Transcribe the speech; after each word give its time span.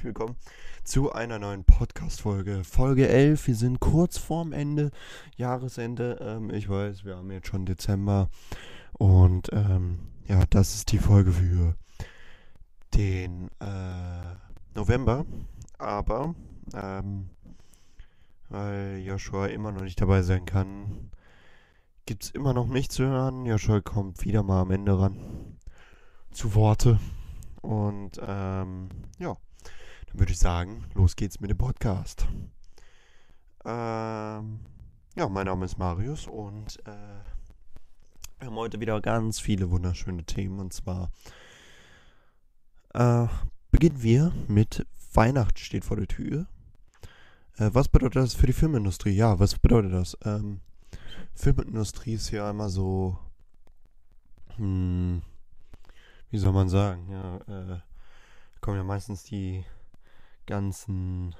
herzlich 0.00 0.16
willkommen 0.16 0.36
zu 0.82 1.12
einer 1.12 1.38
neuen 1.38 1.62
Podcast-Folge. 1.64 2.64
Folge 2.64 3.06
11. 3.06 3.48
Wir 3.48 3.54
sind 3.54 3.80
kurz 3.80 4.16
vorm 4.16 4.54
Ende, 4.54 4.92
Jahresende. 5.36 6.16
Ähm, 6.22 6.48
ich 6.48 6.70
weiß, 6.70 7.04
wir 7.04 7.16
haben 7.16 7.30
jetzt 7.30 7.48
schon 7.48 7.66
Dezember. 7.66 8.30
Und 8.94 9.50
ähm, 9.52 9.98
ja, 10.26 10.42
das 10.48 10.74
ist 10.74 10.92
die 10.92 10.98
Folge 10.98 11.32
für 11.32 11.74
den 12.94 13.50
äh, 13.60 14.74
November. 14.74 15.26
Aber, 15.76 16.34
ähm, 16.72 17.28
weil 18.48 19.02
Joshua 19.04 19.48
immer 19.48 19.70
noch 19.70 19.82
nicht 19.82 20.00
dabei 20.00 20.22
sein 20.22 20.46
kann, 20.46 21.10
gibt 22.06 22.24
es 22.24 22.30
immer 22.30 22.54
noch 22.54 22.68
nichts 22.68 22.94
zu 22.94 23.04
hören. 23.04 23.44
Joshua 23.44 23.82
kommt 23.82 24.24
wieder 24.24 24.42
mal 24.42 24.62
am 24.62 24.70
Ende 24.70 24.98
ran 24.98 25.58
zu 26.30 26.54
Worte. 26.54 26.98
Und 27.60 28.18
ähm, 28.26 28.88
ja, 29.18 29.36
dann 30.10 30.18
würde 30.18 30.32
ich 30.32 30.38
sagen, 30.38 30.84
los 30.94 31.16
geht's 31.16 31.40
mit 31.40 31.50
dem 31.50 31.58
Podcast. 31.58 32.26
Ähm, 33.64 34.60
ja, 35.16 35.28
mein 35.28 35.46
Name 35.46 35.64
ist 35.64 35.78
Marius 35.78 36.26
und 36.26 36.78
äh, 36.86 37.20
wir 38.38 38.46
haben 38.46 38.56
heute 38.56 38.80
wieder 38.80 39.00
ganz 39.00 39.38
viele 39.38 39.70
wunderschöne 39.70 40.24
Themen. 40.24 40.58
Und 40.58 40.72
zwar 40.72 41.10
äh, 42.94 43.26
beginnen 43.70 44.02
wir 44.02 44.32
mit 44.48 44.86
Weihnachten 45.12 45.58
steht 45.58 45.84
vor 45.84 45.96
der 45.96 46.08
Tür. 46.08 46.46
Äh, 47.56 47.70
was 47.72 47.88
bedeutet 47.88 48.16
das 48.16 48.34
für 48.34 48.46
die 48.46 48.52
Filmindustrie? 48.52 49.12
Ja, 49.12 49.38
was 49.38 49.58
bedeutet 49.58 49.92
das? 49.92 50.16
Ähm, 50.24 50.60
Filmindustrie 51.34 52.14
ist 52.14 52.30
ja 52.30 52.50
einmal 52.50 52.70
so, 52.70 53.18
hm, 54.56 55.22
wie 56.30 56.38
soll 56.38 56.52
man 56.52 56.68
sagen, 56.68 57.08
ja, 57.10 57.36
äh, 57.36 57.80
kommen 58.60 58.76
ja 58.76 58.84
meistens 58.84 59.22
die 59.22 59.64
ganzen 60.50 61.34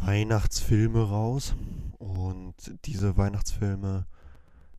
Weihnachtsfilme 0.00 1.08
raus. 1.08 1.54
Und 1.98 2.54
diese 2.84 3.16
Weihnachtsfilme 3.16 4.06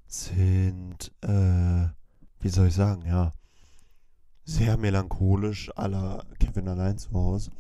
sind, 0.06 1.12
äh, 1.22 1.88
wie 2.40 2.50
soll 2.50 2.68
ich 2.68 2.76
sagen, 2.76 3.04
ja, 3.06 3.32
sehr 4.44 4.78
melancholisch 4.78 5.76
aller 5.76 6.26
Kevin 6.40 6.68
allein 6.68 6.98
zu 6.98 7.12
Hause. 7.14 7.52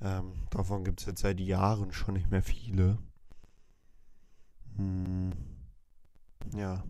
Ähm, 0.00 0.32
davon 0.50 0.84
gibt 0.84 1.00
es 1.00 1.06
jetzt 1.06 1.20
seit 1.20 1.38
Jahren 1.38 1.92
schon 1.92 2.14
nicht 2.14 2.30
mehr 2.30 2.42
viele. 2.42 2.98
Hm, 4.76 5.32
ja. 6.56 6.82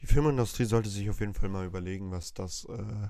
Die 0.00 0.06
Filmindustrie 0.06 0.64
sollte 0.64 0.88
sich 0.88 1.08
auf 1.10 1.20
jeden 1.20 1.34
Fall 1.34 1.48
mal 1.48 1.66
überlegen, 1.66 2.10
was 2.10 2.34
das 2.34 2.64
äh, 2.64 3.08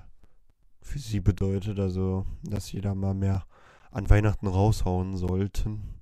für 0.83 0.99
sie 0.99 1.19
bedeutet. 1.19 1.79
Also, 1.79 2.25
dass 2.43 2.67
sie 2.67 2.81
da 2.81 2.95
mal 2.95 3.13
mehr 3.13 3.45
an 3.91 4.09
Weihnachten 4.09 4.47
raushauen 4.47 5.17
sollten. 5.17 6.01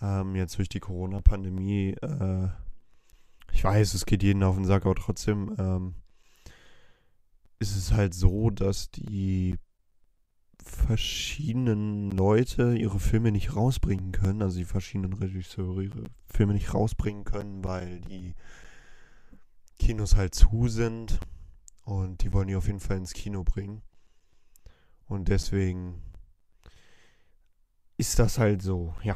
Ähm, 0.00 0.34
jetzt 0.36 0.58
durch 0.58 0.68
die 0.68 0.80
Corona-Pandemie. 0.80 1.94
Äh, 2.02 2.48
ich 3.52 3.64
weiß, 3.64 3.94
es 3.94 4.06
geht 4.06 4.22
jeden 4.22 4.42
auf 4.42 4.56
den 4.56 4.64
Sack, 4.64 4.84
aber 4.84 4.94
trotzdem 4.94 5.54
ähm, 5.58 5.94
ist 7.58 7.76
es 7.76 7.92
halt 7.92 8.14
so, 8.14 8.50
dass 8.50 8.90
die 8.90 9.56
verschiedenen 10.62 12.10
Leute 12.10 12.76
ihre 12.76 12.98
Filme 12.98 13.30
nicht 13.30 13.54
rausbringen 13.54 14.12
können, 14.12 14.42
also 14.42 14.58
die 14.58 14.64
verschiedenen 14.64 15.12
Regisseure 15.12 15.82
ihre 15.82 16.04
Filme 16.26 16.54
nicht 16.54 16.74
rausbringen 16.74 17.24
können, 17.24 17.64
weil 17.64 18.00
die 18.00 18.34
Kinos 19.78 20.16
halt 20.16 20.34
zu 20.34 20.68
sind 20.68 21.20
und 21.86 22.24
die 22.24 22.32
wollen 22.32 22.48
die 22.48 22.56
auf 22.56 22.66
jeden 22.66 22.80
Fall 22.80 22.96
ins 22.96 23.12
Kino 23.12 23.44
bringen. 23.44 23.80
Und 25.06 25.28
deswegen 25.28 26.02
ist 27.96 28.18
das 28.18 28.38
halt 28.38 28.60
so, 28.60 28.94
ja. 29.04 29.14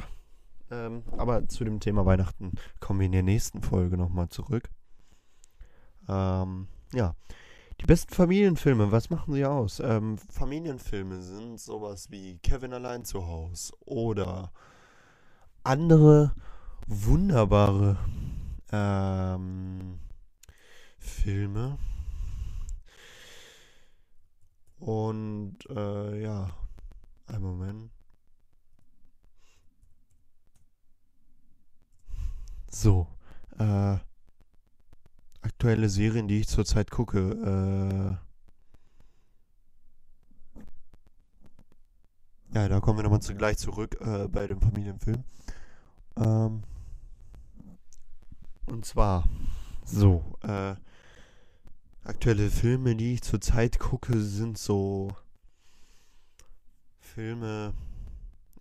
Ähm, 0.70 1.02
aber 1.16 1.48
zu 1.48 1.64
dem 1.64 1.80
Thema 1.80 2.06
Weihnachten 2.06 2.52
kommen 2.78 3.00
wir 3.00 3.06
in 3.06 3.12
der 3.12 3.24
nächsten 3.24 3.60
Folge 3.60 3.96
nochmal 3.96 4.28
zurück. 4.28 4.70
Ähm, 6.08 6.68
ja. 6.94 7.16
Die 7.80 7.86
besten 7.86 8.14
Familienfilme, 8.14 8.92
was 8.92 9.10
machen 9.10 9.34
sie 9.34 9.44
aus? 9.44 9.80
Ähm, 9.80 10.16
Familienfilme 10.18 11.22
sind 11.22 11.58
sowas 11.58 12.08
wie 12.10 12.38
Kevin 12.38 12.72
allein 12.72 13.04
zu 13.04 13.26
Hause 13.26 13.72
oder 13.80 14.52
andere 15.64 16.36
wunderbare 16.86 17.98
ähm, 18.70 19.98
Filme. 20.98 21.78
Und 24.80 25.58
äh, 25.68 26.22
ja, 26.22 26.50
ein 27.26 27.42
Moment. 27.42 27.90
So, 32.70 33.06
äh, 33.58 33.98
aktuelle 35.42 35.88
Serien, 35.90 36.28
die 36.28 36.40
ich 36.40 36.48
zurzeit 36.48 36.90
gucke. 36.90 38.18
Äh, 42.54 42.54
ja, 42.54 42.68
da 42.68 42.80
kommen 42.80 42.98
wir 42.98 43.02
nochmal 43.02 43.20
gleich 43.36 43.58
zurück 43.58 43.98
äh, 44.00 44.28
bei 44.28 44.46
dem 44.46 44.60
Familienfilm. 44.60 45.24
Ähm, 46.16 46.62
und 48.66 48.84
zwar, 48.86 49.28
so, 49.84 50.24
äh, 50.42 50.74
aktuelle 52.04 52.50
Filme, 52.50 52.96
die 52.96 53.14
ich 53.14 53.22
zurzeit 53.22 53.78
gucke, 53.78 54.20
sind 54.20 54.58
so 54.58 55.08
Filme, 56.98 57.74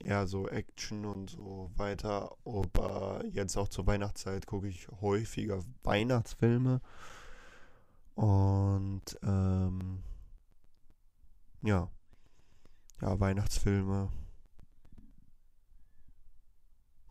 eher 0.03 0.27
so 0.27 0.47
Action 0.47 1.05
und 1.05 1.29
so 1.29 1.71
weiter. 1.75 2.35
Aber 2.45 3.23
jetzt 3.31 3.57
auch 3.57 3.67
zur 3.67 3.87
Weihnachtszeit 3.87 4.45
gucke 4.45 4.67
ich 4.67 4.87
häufiger 5.01 5.63
Weihnachtsfilme. 5.83 6.81
Und 8.15 9.17
ähm, 9.23 10.03
ja, 11.61 11.89
ja, 13.01 13.19
Weihnachtsfilme. 13.19 14.09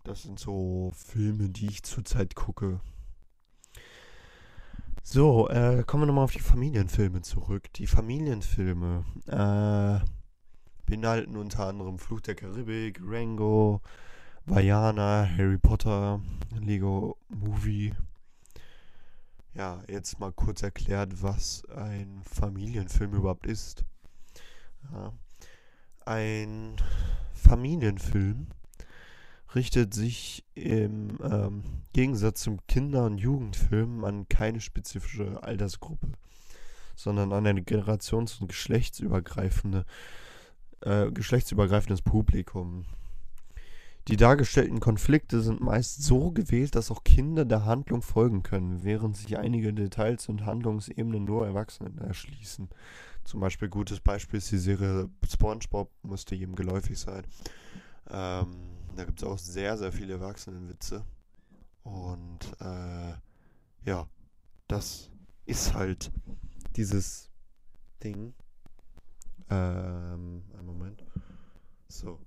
Das 0.05 0.22
sind 0.22 0.38
so 0.38 0.93
Filme, 0.94 1.49
die 1.50 1.67
ich 1.67 1.83
zurzeit 1.83 2.34
gucke. 2.34 2.81
So, 5.11 5.49
äh, 5.49 5.85
kommen 5.87 6.03
wir 6.03 6.07
nochmal 6.09 6.25
auf 6.25 6.33
die 6.33 6.39
Familienfilme 6.39 7.23
zurück. 7.23 7.73
Die 7.73 7.87
Familienfilme 7.87 9.07
äh, 9.27 10.05
beinhalten 10.85 11.39
unter 11.39 11.67
anderem 11.67 11.99
Fluch 11.99 12.21
der 12.21 12.35
Karibik, 12.35 13.01
Rango, 13.03 13.81
Vajana, 14.45 15.27
Harry 15.27 15.57
Potter, 15.57 16.21
Lego 16.61 17.17
Movie. 17.31 17.95
Ja, 19.55 19.83
jetzt 19.89 20.21
mal 20.21 20.31
kurz 20.31 20.63
erklärt, 20.63 21.23
was 21.23 21.65
ein 21.75 22.21
Familienfilm 22.25 23.15
überhaupt 23.15 23.47
ist. 23.47 23.87
Ja. 24.93 25.15
Ein 26.05 26.77
Familienfilm 27.33 28.49
richtet 29.55 29.95
sich 29.95 30.45
im 30.55 31.19
ähm, 31.23 31.63
Gegensatz 31.93 32.43
zum 32.43 32.67
Kinder- 32.67 33.07
und 33.07 33.19
Jugendfilm 33.19 34.05
an 34.05 34.29
keine 34.29 34.61
spezifische 34.61 35.43
Altersgruppe, 35.43 36.13
sondern 36.97 37.33
an 37.33 37.47
ein 37.47 37.65
generations- 37.65 38.41
und 38.41 38.49
geschlechtsübergreifende, 38.49 39.85
äh, 40.83 41.11
geschlechtsübergreifendes 41.11 42.03
Publikum. 42.03 42.85
Die 44.09 44.17
dargestellten 44.17 44.81
Konflikte 44.81 45.43
sind 45.43 45.61
meist 45.61 46.03
so 46.03 46.31
gewählt, 46.31 46.75
dass 46.75 46.91
auch 46.91 47.05
Kinder 47.05 47.44
der 47.44 47.67
Handlung 47.67 48.01
folgen 48.01 48.43
können, 48.43 48.83
während 48.83 49.19
sich 49.19 49.37
einige 49.37 49.75
Details 49.75 50.31
und 50.31 50.47
Handlungsebenen 50.47 51.25
nur 51.25 51.47
Erwachsenen 51.47 51.99
erschließen. 51.99 52.71
Zum 53.25 53.41
Beispiel 53.41 53.69
gutes 53.69 54.01
Beispiel 54.01 54.39
ist 54.39 54.51
die 54.51 54.56
Serie 54.56 55.11
SpongeBob, 55.29 55.91
müsste 56.03 56.35
jedem 56.35 56.55
geläufig 56.55 56.99
sein. 56.99 57.27
Ähm, 58.11 58.78
da 58.96 59.05
gibt 59.05 59.23
es 59.23 59.29
auch 59.29 59.38
sehr, 59.38 59.76
sehr 59.76 59.93
viele 59.93 60.14
Erwachsenenwitze. 60.14 61.05
Und 61.82 62.40
äh, 62.61 63.14
ja, 63.85 64.08
das 64.67 65.11
ist 65.46 65.75
halt 65.75 66.12
dieses 66.76 67.31
Ding. 68.02 68.35
Ähm, 69.50 70.44
einen 70.52 70.67
Moment. 70.67 71.05
So. 71.88 72.19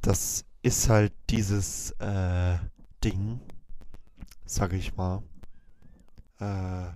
Das 0.00 0.44
ist 0.62 0.88
halt 0.88 1.12
dieses 1.28 1.90
äh, 1.98 2.58
Ding, 3.04 3.40
sag 4.46 4.72
ich 4.72 4.96
mal. 4.96 5.22
Äh, 6.38 6.92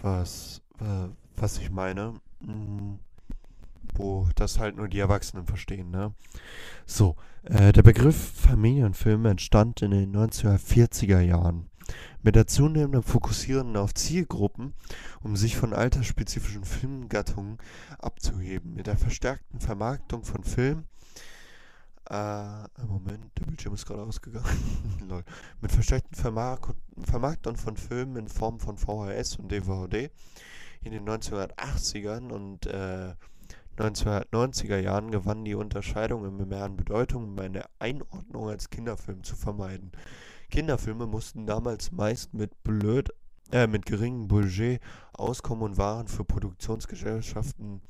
was, 0.00 0.62
äh, 0.80 1.08
was 1.36 1.58
ich 1.58 1.70
meine. 1.70 2.20
Hm 2.40 2.98
wo 3.98 4.28
das 4.34 4.58
halt 4.58 4.76
nur 4.76 4.88
die 4.88 4.98
Erwachsenen 4.98 5.46
verstehen, 5.46 5.90
ne? 5.90 6.14
So, 6.86 7.16
äh, 7.44 7.72
der 7.72 7.82
Begriff 7.82 8.16
Familienfilm 8.16 9.26
entstand 9.26 9.82
in 9.82 9.90
den 9.90 10.14
1940er 10.14 11.20
Jahren 11.20 11.70
Mit 12.22 12.34
der 12.34 12.46
zunehmenden 12.46 13.02
Fokussierung 13.02 13.76
auf 13.76 13.94
Zielgruppen, 13.94 14.74
um 15.22 15.36
sich 15.36 15.56
von 15.56 15.72
altersspezifischen 15.72 16.64
Filmgattungen 16.64 17.58
abzuheben. 17.98 18.74
Mit 18.74 18.88
der 18.88 18.96
verstärkten 18.96 19.60
Vermarktung 19.60 20.24
von 20.24 20.42
Filmen 20.42 20.84
äh, 22.08 22.68
Moment, 22.86 23.36
der 23.36 23.46
Bildschirm 23.46 23.74
ist 23.74 23.86
gerade 23.86 24.02
ausgegangen. 24.02 24.46
Lol. 25.08 25.24
Mit 25.60 25.72
verstärkten 25.72 26.14
Vermark 26.14 26.74
Vermarktern 27.02 27.56
von 27.56 27.76
Filmen 27.76 28.16
in 28.16 28.28
Form 28.28 28.60
von 28.60 28.78
VHS 28.78 29.36
und 29.36 29.50
DVD 29.50 30.10
in 30.82 30.92
den 30.92 31.08
1980ern 31.08 32.30
und 32.30 32.66
äh, 32.66 33.14
1990er 33.78 34.78
Jahren 34.78 35.10
gewann 35.10 35.44
die 35.44 35.54
Unterscheidung 35.54 36.24
im 36.24 36.48
mehr 36.48 36.64
an 36.64 36.76
Bedeutung, 36.76 37.24
um 37.24 37.38
eine 37.38 37.64
Einordnung 37.78 38.48
als 38.48 38.70
Kinderfilm 38.70 39.22
zu 39.22 39.36
vermeiden. 39.36 39.92
Kinderfilme 40.50 41.06
mussten 41.06 41.46
damals 41.46 41.92
meist 41.92 42.32
mit 42.34 42.62
blöd, 42.62 43.10
äh, 43.52 43.66
mit 43.66 43.86
geringem 43.86 44.28
Budget 44.28 44.80
auskommen 45.12 45.64
und 45.64 45.76
waren 45.76 46.08
für 46.08 46.24
Produktionsgesellschaften 46.24 47.80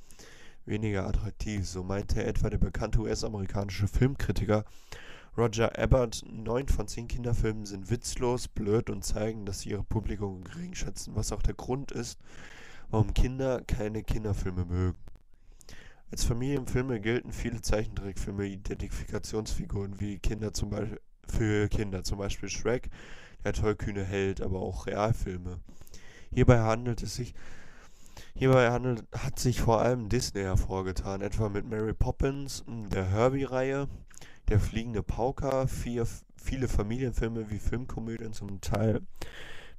weniger 0.64 1.06
attraktiv. 1.06 1.66
So 1.68 1.82
meinte 1.82 2.24
etwa 2.24 2.50
der 2.50 2.58
bekannte 2.58 3.00
US-amerikanische 3.00 3.88
Filmkritiker 3.88 4.64
Roger 5.36 5.78
Ebert, 5.78 6.24
neun 6.26 6.66
von 6.66 6.88
zehn 6.88 7.08
Kinderfilmen 7.08 7.66
sind 7.66 7.90
witzlos, 7.90 8.48
blöd 8.48 8.88
und 8.88 9.04
zeigen, 9.04 9.44
dass 9.44 9.60
sie 9.60 9.70
ihre 9.70 9.84
Publikum 9.84 10.42
gering 10.42 10.74
schätzen, 10.74 11.14
was 11.14 11.30
auch 11.30 11.42
der 11.42 11.52
Grund 11.52 11.92
ist, 11.92 12.18
warum 12.88 13.12
Kinder 13.12 13.60
keine 13.66 14.02
Kinderfilme 14.02 14.64
mögen. 14.64 14.96
Als 16.10 16.24
Familienfilme 16.24 17.00
gelten 17.00 17.32
viele 17.32 17.60
Zeichentrickfilme 17.60 18.46
Identifikationsfiguren 18.46 20.00
wie 20.00 20.18
Kinder 20.18 20.52
zum 20.52 20.70
Beispiel 20.70 21.00
für 21.28 21.68
Kinder, 21.68 22.04
zum 22.04 22.18
Beispiel 22.18 22.48
Shrek, 22.48 22.88
der 23.44 23.52
tollkühne 23.52 24.04
Held, 24.04 24.40
aber 24.40 24.60
auch 24.60 24.86
Realfilme. 24.86 25.60
Hierbei 26.30 26.60
handelt 26.60 27.02
es 27.02 27.16
sich 27.16 27.34
Hierbei 28.34 28.70
handelt, 28.70 29.04
hat 29.12 29.38
sich 29.38 29.60
vor 29.60 29.80
allem 29.80 30.08
Disney 30.08 30.42
hervorgetan, 30.42 31.22
etwa 31.22 31.48
mit 31.48 31.68
Mary 31.68 31.94
Poppins, 31.94 32.64
der 32.66 33.06
Herbie-Reihe, 33.06 33.88
der 34.48 34.60
fliegende 34.60 35.02
Pauker, 35.02 35.66
vier, 35.68 36.06
viele 36.36 36.68
Familienfilme 36.68 37.50
wie 37.50 37.58
Filmkomödien 37.58 38.32
zum 38.32 38.60
Teil 38.60 39.00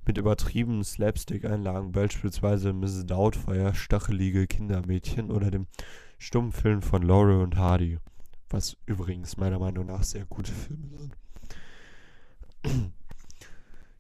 mit 0.06 0.18
übertriebenen 0.18 0.84
Slapstick-Einlagen, 0.84 1.92
beispielsweise 1.92 2.74
Mrs. 2.74 3.06
Doubtfire, 3.06 3.76
stachelige 3.76 4.48
Kindermädchen 4.48 5.32
oder 5.32 5.52
dem 5.52 5.68
Stummfilm 6.18 6.82
von 6.82 7.04
Laurel 7.04 7.42
und 7.42 7.58
Hardy, 7.58 8.00
was 8.50 8.78
übrigens 8.86 9.38
meiner 9.38 9.60
Meinung 9.60 9.86
nach 9.86 10.04
sehr 10.04 10.26
gute 10.26 10.52
Filme 10.52 10.90
sind. 10.98 11.16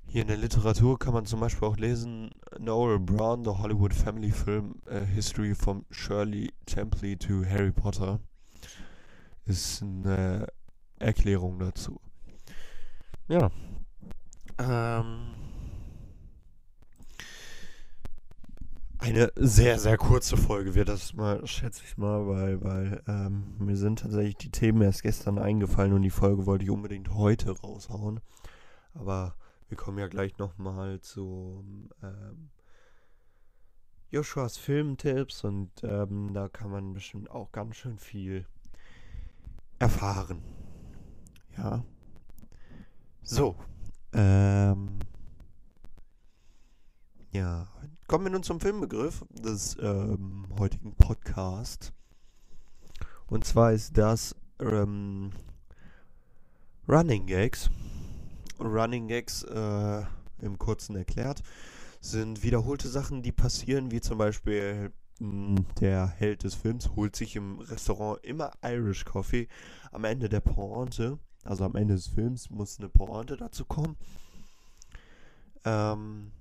Hier 0.09 0.21
in 0.21 0.29
der 0.29 0.37
Literatur 0.37 0.97
kann 0.97 1.13
man 1.13 1.25
zum 1.25 1.41
Beispiel 1.41 1.67
auch 1.67 1.77
lesen, 1.77 2.31
Noel 2.59 2.97
Brown, 2.97 3.43
The 3.43 3.51
Hollywood 3.51 3.93
Family 3.93 4.31
Film 4.31 4.75
uh, 4.89 4.99
History 4.99 5.53
from 5.53 5.85
Shirley 5.91 6.53
Temple 6.65 7.17
to 7.17 7.45
Harry 7.45 7.71
Potter, 7.71 8.19
ist 9.45 9.81
eine 9.81 10.47
Erklärung 10.99 11.59
dazu. 11.59 11.99
Ja. 13.27 13.51
Ähm, 14.57 15.33
eine 19.07 19.31
sehr, 19.35 19.79
sehr 19.79 19.97
kurze 19.97 20.35
Folge 20.35 20.75
wird 20.75 20.89
das 20.89 21.13
mal, 21.13 21.45
schätze 21.47 21.81
ich 21.85 21.97
mal, 21.97 22.27
weil, 22.27 22.61
weil 22.61 23.03
ähm, 23.07 23.55
mir 23.57 23.77
sind 23.77 23.99
tatsächlich 23.99 24.35
die 24.35 24.51
Themen 24.51 24.81
erst 24.81 25.01
gestern 25.01 25.39
eingefallen 25.39 25.93
und 25.93 26.01
die 26.01 26.09
Folge 26.09 26.45
wollte 26.45 26.65
ich 26.65 26.69
unbedingt 26.69 27.13
heute 27.13 27.57
raushauen. 27.57 28.19
Aber 28.93 29.35
wir 29.69 29.77
kommen 29.77 29.97
ja 29.97 30.07
gleich 30.07 30.37
nochmal 30.37 30.99
zu 30.99 31.63
ähm, 32.03 32.49
Joshuas 34.09 34.57
Filmtipps 34.57 35.45
und 35.45 35.71
ähm, 35.83 36.33
da 36.33 36.49
kann 36.49 36.69
man 36.69 36.93
bestimmt 36.93 37.31
auch 37.31 37.53
ganz 37.53 37.77
schön 37.77 37.99
viel 37.99 38.45
erfahren. 39.79 40.41
Ja. 41.57 41.85
So. 43.23 43.55
Ähm, 44.11 44.99
ja. 47.31 47.67
Kommen 48.07 48.25
wir 48.25 48.31
nun 48.31 48.43
zum 48.43 48.61
Filmbegriff 48.61 49.25
des 49.31 49.75
ähm, 49.81 50.47
heutigen 50.57 50.93
Podcasts. 50.95 51.91
Und 53.27 53.43
zwar 53.43 53.73
ist 53.73 53.97
das 53.97 54.33
ähm, 54.59 55.31
Running 56.87 57.25
Gags. 57.25 57.69
Running 58.59 59.07
Gags 59.09 59.43
äh, 59.43 60.03
im 60.41 60.57
Kurzen 60.57 60.95
erklärt 60.95 61.43
sind 61.99 62.43
wiederholte 62.43 62.87
Sachen, 62.87 63.21
die 63.21 63.31
passieren, 63.31 63.91
wie 63.91 64.01
zum 64.01 64.17
Beispiel 64.17 64.91
hm, 65.19 65.65
der 65.79 66.07
Held 66.07 66.43
des 66.43 66.55
Films 66.55 66.91
holt 66.95 67.15
sich 67.15 67.35
im 67.35 67.59
Restaurant 67.59 68.23
immer 68.23 68.51
Irish 68.63 69.05
Coffee. 69.05 69.47
Am 69.91 70.03
Ende 70.03 70.29
der 70.29 70.41
Pointe, 70.41 71.19
also 71.43 71.65
am 71.65 71.75
Ende 71.75 71.95
des 71.95 72.07
Films, 72.07 72.49
muss 72.49 72.79
eine 72.79 72.89
Pointe 72.89 73.35
dazu 73.37 73.65
kommen. 73.65 73.97
Ähm, 75.65 76.31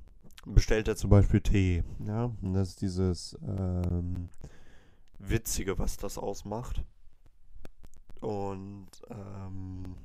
bestellt 0.46 0.88
er 0.88 0.96
zum 0.96 1.10
Beispiel 1.10 1.40
Tee. 1.40 1.84
Ja, 2.06 2.24
und 2.40 2.54
das 2.54 2.70
ist 2.70 2.80
dieses 2.80 3.36
ähm, 3.42 4.30
Witzige, 5.18 5.78
was 5.78 5.96
das 5.96 6.18
ausmacht. 6.18 6.84
Und 8.20 8.88
ähm, 9.10 9.96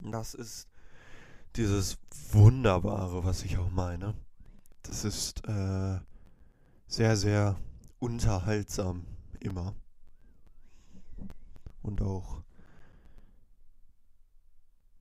das 0.00 0.34
ist 0.34 0.68
dieses 1.56 1.98
Wunderbare, 2.32 3.24
was 3.24 3.44
ich 3.44 3.58
auch 3.58 3.70
meine. 3.70 4.14
Das 4.82 5.04
ist 5.04 5.46
äh, 5.48 5.98
sehr, 6.86 7.16
sehr 7.16 7.56
unterhaltsam 7.98 9.06
immer. 9.40 9.74
Und 11.82 12.00
auch 12.02 12.42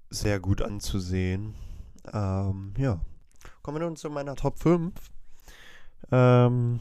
sehr 0.09 0.39
gut 0.39 0.61
anzusehen. 0.61 1.55
Ähm, 2.11 2.73
ja. 2.77 2.99
Kommen 3.61 3.79
wir 3.79 3.85
nun 3.85 3.95
zu 3.95 4.09
meiner 4.09 4.35
Top 4.35 4.59
5. 4.59 4.93
Ähm, 6.11 6.79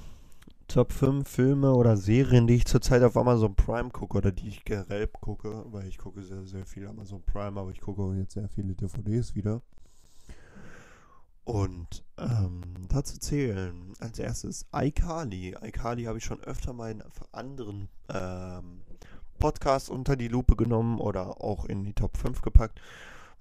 Top 0.69 0.93
5 0.93 1.29
Filme 1.29 1.75
oder 1.75 1.97
Serien, 1.97 2.47
die 2.47 2.55
ich 2.55 2.65
zurzeit 2.65 3.03
auf 3.03 3.17
Amazon 3.17 3.55
Prime 3.55 3.91
gucke 3.91 4.17
oder 4.17 4.33
die 4.33 4.49
ich 4.49 4.65
generell 4.65 5.07
gucke, 5.07 5.65
weil 5.67 5.87
ich 5.87 5.99
gucke 5.99 6.23
sehr, 6.23 6.47
sehr 6.47 6.65
viel 6.65 6.87
Amazon 6.87 7.23
Prime, 7.23 7.61
aber 7.61 7.71
ich 7.71 7.81
gucke 7.81 8.15
jetzt 8.15 8.33
sehr 8.33 8.49
viele 8.49 8.75
DVDs 8.75 9.35
wieder. 9.35 9.61
Und 11.45 12.05
ähm, 12.19 12.63
dazu 12.89 13.19
zählen 13.19 13.93
als 13.99 14.19
erstes 14.19 14.67
iCarly. 14.75 15.57
iCarly 15.61 16.05
habe 16.05 16.19
ich 16.19 16.25
schon 16.25 16.41
öfter 16.41 16.73
mal 16.73 16.93
in 16.93 17.03
anderen 17.33 17.89
ähm, 18.09 18.83
Podcasts 19.39 19.89
unter 19.89 20.17
die 20.17 20.29
Lupe 20.29 20.57
genommen 20.57 21.01
oder 21.01 21.43
auch 21.43 21.65
in 21.65 21.85
die 21.85 21.95
Top 21.95 22.17
5 22.17 22.43
gepackt, 22.43 22.81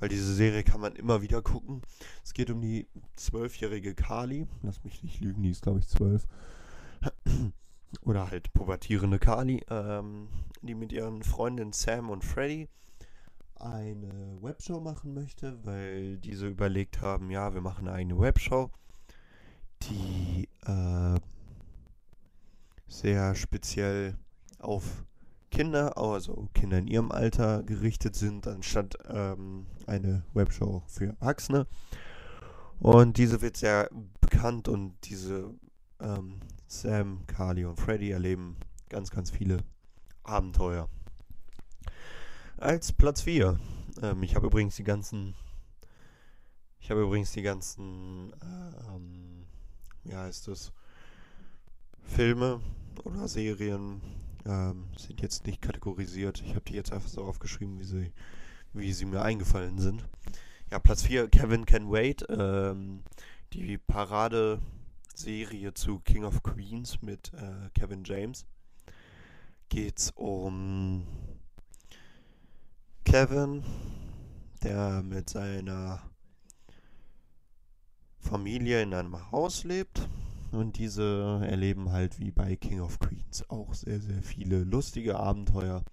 weil 0.01 0.10
diese 0.10 0.34
Serie 0.34 0.63
kann 0.63 0.81
man 0.81 0.96
immer 0.96 1.22
wieder 1.22 1.41
gucken. 1.43 1.84
Es 2.24 2.34
geht 2.34 2.50
um 2.50 2.60
die 2.60 2.88
zwölfjährige 3.15 3.93
Kali. 3.93 4.48
Lass 4.63 4.84
mich 4.84 5.03
nicht 5.03 5.22
lügen, 5.22 5.43
die 5.43 5.51
ist 5.51 5.62
glaube 5.62 5.79
ich 5.79 5.88
zwölf. 5.88 6.27
oder 8.01 8.31
halt 8.31 8.51
pubertierende 8.53 9.20
Kali, 9.20 9.63
ähm, 9.70 10.27
die 10.62 10.74
mit 10.74 10.91
ihren 10.91 11.22
Freundinnen 11.22 11.72
Sam 11.72 12.10
und 12.10 12.25
Freddy 12.25 12.67
eine 13.55 14.39
Webshow 14.41 14.79
machen 14.79 15.13
möchte, 15.13 15.63
weil 15.65 16.17
diese 16.17 16.48
überlegt 16.48 17.01
haben, 17.01 17.29
ja, 17.29 17.53
wir 17.53 17.62
machen 17.62 17.88
eine 17.88 18.17
Webshow, 18.17 18.72
die 19.84 20.50
äh, 20.65 21.20
sehr 22.88 23.36
speziell 23.36 24.17
auf 24.58 25.03
Kinder, 25.51 25.98
also 25.98 26.50
Kinder 26.53 26.77
in 26.77 26.88
ihrem 26.88 27.12
Alter 27.12 27.62
gerichtet 27.63 28.15
sind, 28.15 28.48
anstatt 28.48 28.98
ähm, 29.10 29.67
eine 29.86 30.24
Webshow 30.34 30.81
für 30.88 31.15
Erwachsene. 31.20 31.67
Und 32.79 33.17
diese 33.17 33.41
wird 33.41 33.58
sehr 33.58 33.89
bekannt 34.22 34.67
und 34.67 34.96
diese 35.03 35.53
ähm, 36.00 36.39
Sam, 36.67 37.27
Carly 37.27 37.65
und 37.65 37.79
Freddy 37.79 38.12
erleben 38.12 38.55
ganz, 38.89 39.12
ganz 39.12 39.29
viele 39.29 39.58
Abenteuer. 40.24 40.89
Als 42.58 42.93
Platz 42.93 43.22
4. 43.22 43.60
Ähm, 44.01 44.24
ich 44.24 44.36
habe 44.36 44.48
übrigens 44.48 44.77
die 44.77 44.84
ganzen. 44.84 45.36
Ich 46.79 46.89
habe 46.89 47.01
übrigens 47.01 47.34
die 47.34 47.41
ganzen. 47.41 48.34
Ähm, 48.41 49.46
wie 50.03 50.15
heißt 50.15 50.48
es? 50.48 50.72
Filme 52.03 52.62
oder 53.03 53.27
Serien 53.27 54.01
ähm, 54.45 54.88
sind 54.98 55.21
jetzt 55.21 55.45
nicht 55.45 55.62
kategorisiert. 55.62 56.41
Ich 56.45 56.51
habe 56.51 56.65
die 56.65 56.74
jetzt 56.74 56.91
einfach 56.91 57.10
so 57.10 57.24
aufgeschrieben, 57.24 57.79
wie 57.79 57.83
sie, 57.83 58.12
wie 58.74 58.93
sie 58.93 59.05
mir 59.05 59.21
eingefallen 59.21 59.79
sind. 59.79 60.05
Ja, 60.71 60.79
Platz 60.79 61.03
4, 61.03 61.27
Kevin 61.29 61.65
Can 61.65 61.91
Wait. 61.91 62.25
Ähm, 62.29 63.03
die 63.53 63.77
Parade-Serie 63.77 65.74
zu 65.74 66.00
King 66.00 66.24
of 66.24 66.41
Queens 66.43 67.01
mit 67.01 67.33
äh, 67.33 67.69
Kevin 67.74 68.03
James. 68.03 68.45
Geht's 69.69 70.12
um 70.15 71.05
Kevin, 73.03 73.63
der 74.63 75.01
mit 75.03 75.29
seiner 75.29 76.01
Familie 78.19 78.81
in 78.81 78.93
einem 78.93 79.31
Haus 79.31 79.63
lebt. 79.63 80.07
Und 80.51 80.77
diese 80.77 81.39
erleben 81.43 81.91
halt 81.91 82.20
wie 82.20 82.31
bei 82.31 82.55
King 82.55 82.81
of 82.81 83.00
Queens 83.00 83.50
auch 83.50 83.74
sehr, 83.74 84.01
sehr 84.01 84.22
viele 84.22 84.63
lustige 84.63 85.17
Abenteuer. 85.17 85.84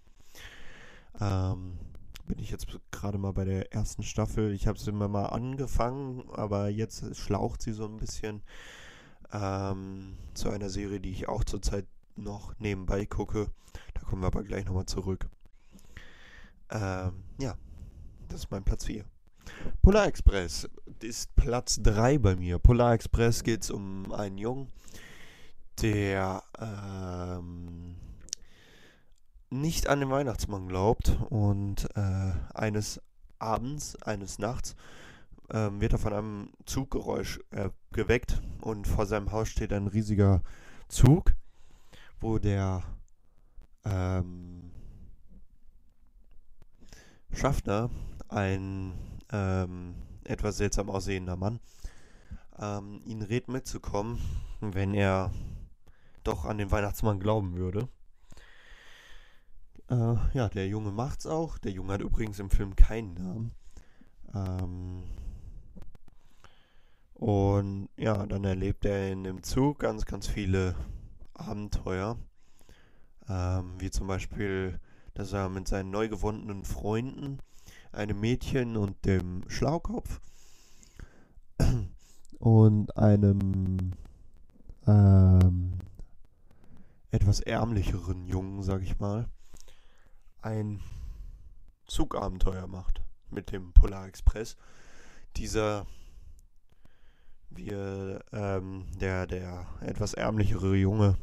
Ähm, 1.21 1.79
bin 2.27 2.39
ich 2.39 2.51
jetzt 2.51 2.67
gerade 2.91 3.19
mal 3.19 3.33
bei 3.33 3.45
der 3.45 3.73
ersten 3.73 4.03
Staffel. 4.03 4.53
Ich 4.53 4.67
habe 4.67 4.79
sie 4.79 4.91
immer 4.91 5.09
mal 5.09 5.27
angefangen, 5.27 6.29
aber 6.33 6.69
jetzt 6.69 7.17
schlaucht 7.17 7.63
sie 7.63 7.73
so 7.73 7.87
ein 7.87 7.97
bisschen 7.97 8.43
ähm, 9.33 10.17
zu 10.35 10.51
einer 10.51 10.69
Serie, 10.69 11.01
die 11.01 11.11
ich 11.11 11.29
auch 11.29 11.45
zurzeit 11.45 11.87
noch 12.17 12.59
nebenbei 12.59 13.07
gucke. 13.07 13.47
Da 13.95 14.03
kommen 14.03 14.23
wir 14.23 14.27
aber 14.27 14.43
gleich 14.43 14.67
nochmal 14.67 14.87
zurück. 14.87 15.29
Ähm, 16.71 17.25
ja, 17.41 17.57
das 18.29 18.41
ist 18.41 18.51
mein 18.51 18.65
Platz 18.65 18.85
4. 18.85 19.05
Polar 19.83 20.07
Express 20.07 20.69
ist 21.03 21.35
Platz 21.37 21.81
3 21.83 22.19
bei 22.19 22.37
mir. 22.37 22.59
Polar 22.59 22.95
Express 22.95 23.43
geht 23.43 23.63
es 23.63 23.71
um 23.71 24.13
einen 24.13 24.39
Jungen, 24.39 24.69
der 25.81 26.43
ähm, 26.59 27.97
nicht 29.51 29.89
an 29.89 30.01
den 30.01 30.11
Weihnachtsmann 30.11 30.69
glaubt 30.69 31.17
und 31.31 31.89
äh, 31.97 32.33
eines 32.55 33.01
Abends, 33.39 33.97
eines 34.03 34.39
Nachts 34.39 34.75
ähm, 35.51 35.81
wird 35.81 35.93
er 35.93 35.99
von 35.99 36.13
einem 36.13 36.51
Zuggeräusch 36.67 37.41
äh, 37.51 37.71
geweckt 37.93 38.41
und 38.61 38.87
vor 38.87 39.07
seinem 39.07 39.33
Haus 39.33 39.49
steht 39.49 39.73
ein 39.73 39.87
riesiger 39.87 40.43
Zug, 40.89 41.35
wo 42.21 42.39
der 42.39 42.83
ähm, 43.85 44.71
Schaffner, 47.33 47.91
ein 48.29 48.93
ähm, 49.33 49.95
etwas 50.25 50.57
seltsam 50.57 50.91
aussehender 50.91 51.37
Mann, 51.37 51.61
ähm, 52.59 53.01
ihn 53.05 53.23
rät 53.23 53.49
mitzukommen, 53.49 54.19
wenn 54.61 54.95
er 54.95 55.33
doch 56.25 56.45
an 56.45 56.59
den 56.59 56.71
Weihnachtsmann 56.71 57.21
glauben 57.21 57.57
würde. 57.57 57.89
Äh, 59.91 60.17
ja, 60.35 60.49
der 60.49 60.69
Junge 60.69 60.91
macht's 60.91 61.27
auch. 61.27 61.59
Der 61.59 61.73
Junge 61.73 61.95
hat 61.95 62.03
übrigens 62.03 62.39
im 62.39 62.51
Film 62.51 62.77
keinen 62.77 63.15
Namen. 63.15 63.53
Ähm, 64.35 65.03
und 67.15 67.89
ja, 67.97 68.27
dann 68.27 68.45
erlebt 68.45 68.85
er 68.85 69.11
in 69.11 69.25
dem 69.25 69.43
Zug 69.43 69.81
ganz, 69.81 70.05
ganz 70.05 70.27
viele 70.27 70.75
Abenteuer. 71.35 72.17
Ähm, 73.29 73.75
wie 73.79 73.91
zum 73.91 74.07
Beispiel, 74.07 74.79
dass 75.15 75.33
er 75.33 75.49
mit 75.49 75.67
seinen 75.67 75.91
neu 75.91 76.09
gewonnenen 76.09 76.65
Freunden, 76.65 77.39
einem 77.93 78.21
Mädchen 78.21 78.77
und 78.77 79.05
dem 79.05 79.49
Schlaukopf 79.49 80.21
und 82.39 82.97
einem 82.97 83.93
ähm, 84.87 85.79
etwas 87.11 87.41
ärmlicheren 87.41 88.27
Jungen, 88.27 88.63
sag 88.63 88.83
ich 88.83 88.99
mal, 88.99 89.29
ein 90.43 90.81
Zugabenteuer 91.87 92.67
macht 92.67 93.03
mit 93.31 93.53
dem 93.53 93.73
Polar 93.73 94.07
Express. 94.07 94.57
Dieser, 95.37 95.87
wir, 97.51 98.21
ähm, 98.33 98.87
der, 99.01 99.27
der 99.27 99.67
etwas 99.81 100.15
ärmlichere 100.15 100.77
Junge 100.77 101.17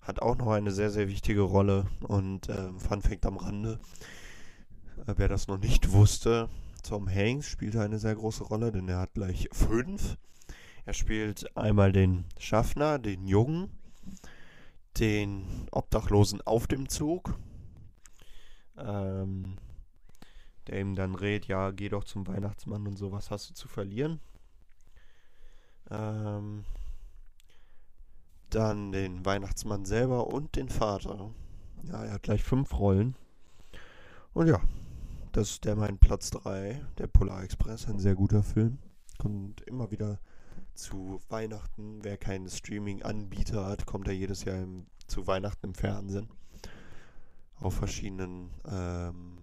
hat 0.00 0.20
auch 0.20 0.36
noch 0.36 0.48
eine 0.48 0.72
sehr, 0.72 0.90
sehr 0.90 1.08
wichtige 1.08 1.42
Rolle 1.42 1.86
und 2.00 2.48
ähm, 2.48 2.80
Fun 2.80 3.02
Fact 3.02 3.24
am 3.24 3.36
Rande, 3.36 3.78
wer 5.06 5.28
das 5.28 5.48
noch 5.48 5.58
nicht 5.58 5.92
wusste, 5.92 6.48
Tom 6.82 7.08
Hanks 7.08 7.48
spielt 7.48 7.76
eine 7.76 7.98
sehr 7.98 8.14
große 8.14 8.44
Rolle, 8.44 8.72
denn 8.72 8.88
er 8.88 8.98
hat 8.98 9.14
gleich 9.14 9.48
fünf. 9.52 10.16
Er 10.84 10.94
spielt 10.94 11.56
einmal 11.56 11.92
den 11.92 12.24
Schaffner, 12.38 12.98
den 12.98 13.26
Jungen, 13.26 13.70
den 14.98 15.68
Obdachlosen 15.70 16.40
auf 16.42 16.66
dem 16.66 16.88
Zug, 16.88 17.38
ähm, 18.76 19.58
der 20.66 20.80
ihm 20.80 20.94
dann 20.94 21.14
rät, 21.14 21.46
ja, 21.46 21.70
geh 21.70 21.88
doch 21.88 22.04
zum 22.04 22.26
Weihnachtsmann 22.26 22.86
und 22.86 22.96
so, 22.96 23.12
was 23.12 23.30
hast 23.30 23.50
du 23.50 23.54
zu 23.54 23.68
verlieren? 23.68 24.20
Ähm, 25.90 26.64
dann 28.50 28.92
den 28.92 29.24
Weihnachtsmann 29.24 29.84
selber 29.84 30.26
und 30.26 30.56
den 30.56 30.68
Vater. 30.68 31.30
Ja, 31.84 32.04
er 32.04 32.12
hat 32.12 32.22
gleich 32.22 32.42
fünf 32.42 32.78
Rollen. 32.78 33.16
Und 34.34 34.48
ja, 34.48 34.60
das 35.32 35.50
ist 35.50 35.64
der 35.64 35.76
mein 35.76 35.98
Platz 35.98 36.30
3, 36.30 36.80
der 36.98 37.06
Polar 37.06 37.42
Express, 37.42 37.88
ein 37.88 37.98
sehr 37.98 38.14
guter 38.14 38.42
Film. 38.42 38.78
Kommt 39.18 39.62
immer 39.62 39.90
wieder 39.90 40.20
zu 40.74 41.20
Weihnachten. 41.28 42.00
Wer 42.02 42.16
keinen 42.16 42.48
Streaming-Anbieter 42.48 43.66
hat, 43.66 43.86
kommt 43.86 44.08
er 44.08 44.14
jedes 44.14 44.44
Jahr 44.44 44.62
im, 44.62 44.86
zu 45.06 45.26
Weihnachten 45.26 45.66
im 45.66 45.74
Fernsehen 45.74 46.28
auf 47.62 47.74
verschiedenen 47.74 48.50
ähm, 48.66 49.38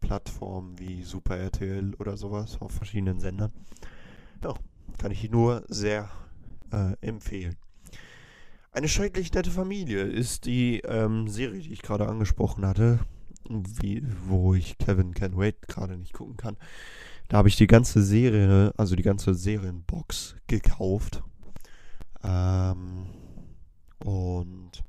Plattformen 0.00 0.78
wie 0.78 1.02
Super 1.02 1.36
RTL 1.36 1.94
oder 1.94 2.16
sowas, 2.16 2.60
auf 2.60 2.72
verschiedenen 2.72 3.20
Sendern. 3.20 3.52
Ja, 4.42 4.54
kann 4.98 5.12
ich 5.12 5.30
nur 5.30 5.64
sehr 5.68 6.10
äh, 6.72 6.94
empfehlen. 7.00 7.56
Eine 8.72 8.88
schrecklich 8.88 9.32
nette 9.32 9.50
Familie 9.50 10.02
ist 10.02 10.46
die 10.46 10.80
ähm, 10.80 11.28
Serie, 11.28 11.60
die 11.60 11.72
ich 11.72 11.82
gerade 11.82 12.08
angesprochen 12.08 12.64
hatte, 12.64 13.00
wie, 13.48 14.02
wo 14.26 14.54
ich 14.54 14.78
Kevin 14.78 15.14
Can 15.14 15.36
Wait 15.36 15.66
gerade 15.68 15.96
nicht 15.96 16.12
gucken 16.12 16.36
kann. 16.36 16.56
Da 17.28 17.38
habe 17.38 17.48
ich 17.48 17.56
die 17.56 17.66
ganze 17.66 18.02
Serie, 18.02 18.72
also 18.76 18.96
die 18.96 19.02
ganze 19.02 19.34
Serienbox 19.34 20.36
gekauft. 20.46 21.22
Ähm, 22.22 23.06
und 24.04 24.82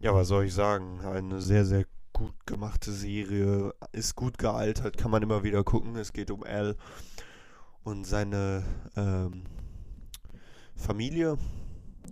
ja, 0.00 0.14
was 0.14 0.28
soll 0.28 0.44
ich 0.44 0.54
sagen? 0.54 1.00
Eine 1.00 1.40
sehr, 1.40 1.64
sehr 1.64 1.86
gut 2.12 2.34
gemachte 2.46 2.92
Serie. 2.92 3.72
Ist 3.92 4.16
gut 4.16 4.38
gealtert, 4.38 4.96
kann 4.98 5.10
man 5.10 5.22
immer 5.22 5.44
wieder 5.44 5.64
gucken. 5.64 5.96
Es 5.96 6.12
geht 6.12 6.30
um 6.30 6.42
Al 6.42 6.76
und 7.84 8.04
seine 8.04 8.64
ähm, 8.96 9.44
Familie, 10.74 11.38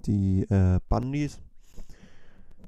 die 0.07 0.43
äh, 0.43 0.79
Bundys. 0.89 1.41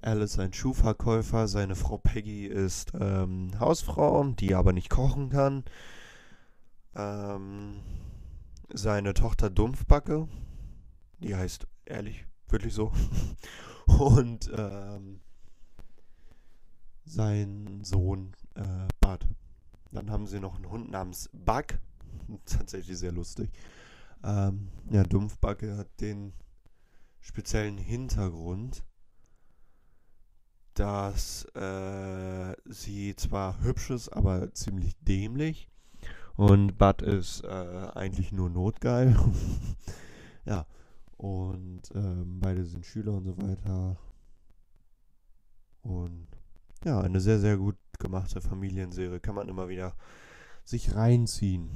Al 0.05 0.21
ist 0.21 0.39
ein 0.39 0.53
Schuhverkäufer, 0.53 1.49
seine 1.49 1.75
Frau 1.75 1.97
Peggy 1.97 2.47
ist 2.47 2.93
ähm, 3.01 3.59
Hausfrau, 3.59 4.23
die 4.25 4.55
aber 4.55 4.75
nicht 4.75 4.91
kochen 4.91 5.31
kann. 5.31 5.65
Ähm, 6.95 7.81
seine 8.71 9.15
Tochter 9.15 9.49
Dumpfbacke, 9.49 10.29
die 11.21 11.35
heißt 11.35 11.67
ehrlich, 11.87 12.27
wirklich 12.49 12.75
so. 12.75 12.93
und 13.87 14.51
ähm, 14.55 15.21
sein 17.07 17.81
Sohn 17.83 18.37
äh, 18.57 18.87
Bud. 19.01 19.27
Dann 19.91 20.11
haben 20.11 20.27
sie 20.27 20.39
noch 20.39 20.57
einen 20.57 20.69
Hund 20.69 20.91
namens 20.91 21.31
Bug. 21.33 21.79
Tatsächlich 22.45 22.99
sehr 22.99 23.13
lustig. 23.13 23.51
Ähm, 24.23 24.69
ja, 24.91 25.03
Dumpfbacke 25.03 25.79
hat 25.79 25.89
den 26.03 26.35
speziellen 27.21 27.79
Hintergrund, 27.79 28.85
dass 30.75 31.45
äh, 31.55 32.55
sie 32.65 33.15
zwar 33.17 33.63
hübsch 33.63 33.91
ist, 33.91 34.09
aber 34.09 34.53
ziemlich 34.53 34.97
dämlich. 35.01 35.69
Und 36.37 36.79
Bud 36.79 37.03
ist 37.03 37.45
äh, 37.45 37.89
eigentlich 37.95 38.33
nur 38.33 38.51
notgeil. 38.51 39.17
ja, 40.45 40.67
und 41.17 41.83
ähm, 41.95 42.41
beide 42.41 42.65
sind 42.65 42.85
Schüler 42.85 43.13
und 43.13 43.25
so 43.25 43.37
weiter. 43.39 43.97
Und 45.83 46.27
ja, 46.85 47.01
eine 47.01 47.21
sehr, 47.21 47.39
sehr 47.39 47.57
gut 47.57 47.77
gemachte 47.99 48.41
Familienserie. 48.41 49.21
Kann 49.21 49.37
man 49.37 49.49
immer 49.49 49.69
wieder 49.69 49.95
sich 50.65 50.95
reinziehen. 50.95 51.71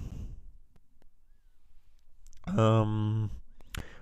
Ähm, 2.57 3.31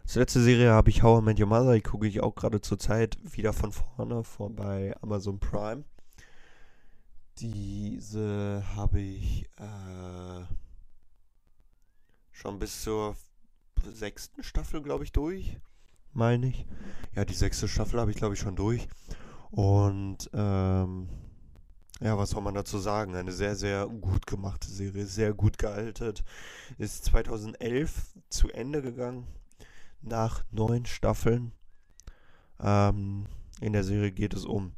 als 0.07 0.15
letzte 0.15 0.41
Serie 0.41 0.71
habe 0.71 0.89
ich 0.89 1.03
How 1.03 1.21
I 1.21 1.25
Met 1.25 1.41
Your 1.41 1.49
Mother. 1.49 1.75
Die 1.75 1.81
gucke 1.81 2.07
ich 2.07 2.21
auch 2.21 2.37
gerade 2.37 2.61
zur 2.61 2.79
Zeit 2.79 3.19
wieder 3.25 3.53
von 3.53 3.73
vorne 3.73 4.23
vor 4.23 4.51
bei 4.51 4.95
Amazon 5.03 5.41
Prime. 5.41 5.83
Diese 7.39 8.63
habe 8.77 9.01
ich 9.01 9.51
äh, 9.57 10.45
schon 12.31 12.61
bis 12.61 12.83
zur 12.83 13.17
sechsten 13.93 14.45
Staffel, 14.45 14.81
glaube 14.81 15.03
ich, 15.03 15.11
durch. 15.11 15.59
Meine 16.13 16.51
ich. 16.51 16.67
Ja, 17.17 17.25
die 17.25 17.35
sechste 17.35 17.67
Staffel 17.67 17.99
habe 17.99 18.13
ich, 18.13 18.17
glaube 18.17 18.35
ich, 18.35 18.41
schon 18.41 18.55
durch. 18.55 18.87
Und 19.51 20.31
ähm, 20.33 21.09
ja, 21.99 22.17
was 22.17 22.31
soll 22.31 22.43
man 22.43 22.55
dazu 22.55 22.79
sagen? 22.79 23.17
Eine 23.17 23.33
sehr, 23.33 23.57
sehr 23.57 23.89
gut 23.89 24.29
gemachte 24.29 24.69
Serie, 24.69 25.05
sehr 25.05 25.35
gut 25.35 25.59
gealtert. 25.59 26.23
Ist 26.79 27.07
2011 27.07 28.15
zu 28.29 28.49
Ende 28.51 28.83
gegangen, 28.83 29.27
nach 30.07 30.45
neun 30.51 30.87
Staffeln. 30.87 31.53
Ähm, 32.61 33.27
in 33.61 33.73
der 33.73 33.85
Serie 33.85 34.13
geht 34.13 34.35
es 34.35 34.45
um 34.45 34.73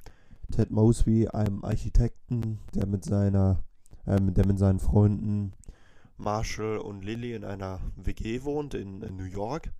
Ted 0.50 0.70
Mosby, 0.70 1.28
einem 1.28 1.64
Architekten, 1.64 2.58
der 2.74 2.86
mit 2.86 3.04
seiner, 3.04 3.62
äh, 4.06 4.20
der 4.20 4.46
mit 4.46 4.58
seinen 4.58 4.80
Freunden 4.80 5.52
Marshall 6.16 6.78
und 6.78 7.04
Lily 7.04 7.34
in 7.34 7.44
einer 7.44 7.80
WG 7.96 8.42
wohnt 8.42 8.74
in, 8.74 9.02
in 9.02 9.16
New 9.16 9.24
York. 9.24 9.72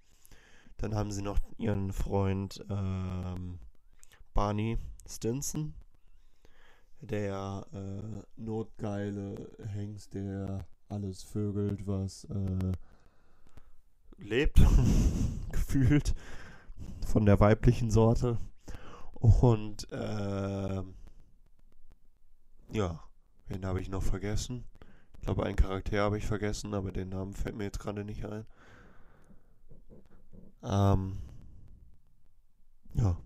Dann 0.77 0.95
haben 0.95 1.11
sie 1.11 1.23
noch 1.23 1.39
ihren 1.57 1.93
Freund 1.93 2.65
ähm, 2.71 3.59
Barney 4.35 4.79
Stinson, 5.09 5.75
der 7.01 7.67
äh, 7.73 8.41
notgeile 8.41 9.51
Hengst, 9.75 10.15
der 10.15 10.65
alles 10.89 11.23
vögelt, 11.25 11.87
was 11.87 12.25
äh, 12.25 12.73
lebt, 14.19 14.61
gefühlt 15.53 16.15
von 17.07 17.27
der 17.27 17.41
weiblichen 17.41 17.91
Sorte. 17.91 18.39
Und 19.15 19.91
äh, 19.91 20.83
ja, 22.73 23.05
wen 23.49 23.65
habe 23.65 23.81
ich 23.81 23.89
noch 23.89 24.03
vergessen? 24.03 24.65
Ich 25.15 25.23
glaube, 25.23 25.45
einen 25.45 25.57
Charakter 25.57 26.01
habe 26.03 26.19
ich 26.19 26.27
vergessen, 26.27 26.75
aber 26.75 26.93
den 26.93 27.09
Namen 27.09 27.35
fällt 27.35 27.57
mir 27.57 27.65
jetzt 27.65 27.81
gerade 27.81 28.05
nicht 28.05 28.25
ein. 28.25 28.47
Ähm, 30.63 31.19
ja, 32.95 33.17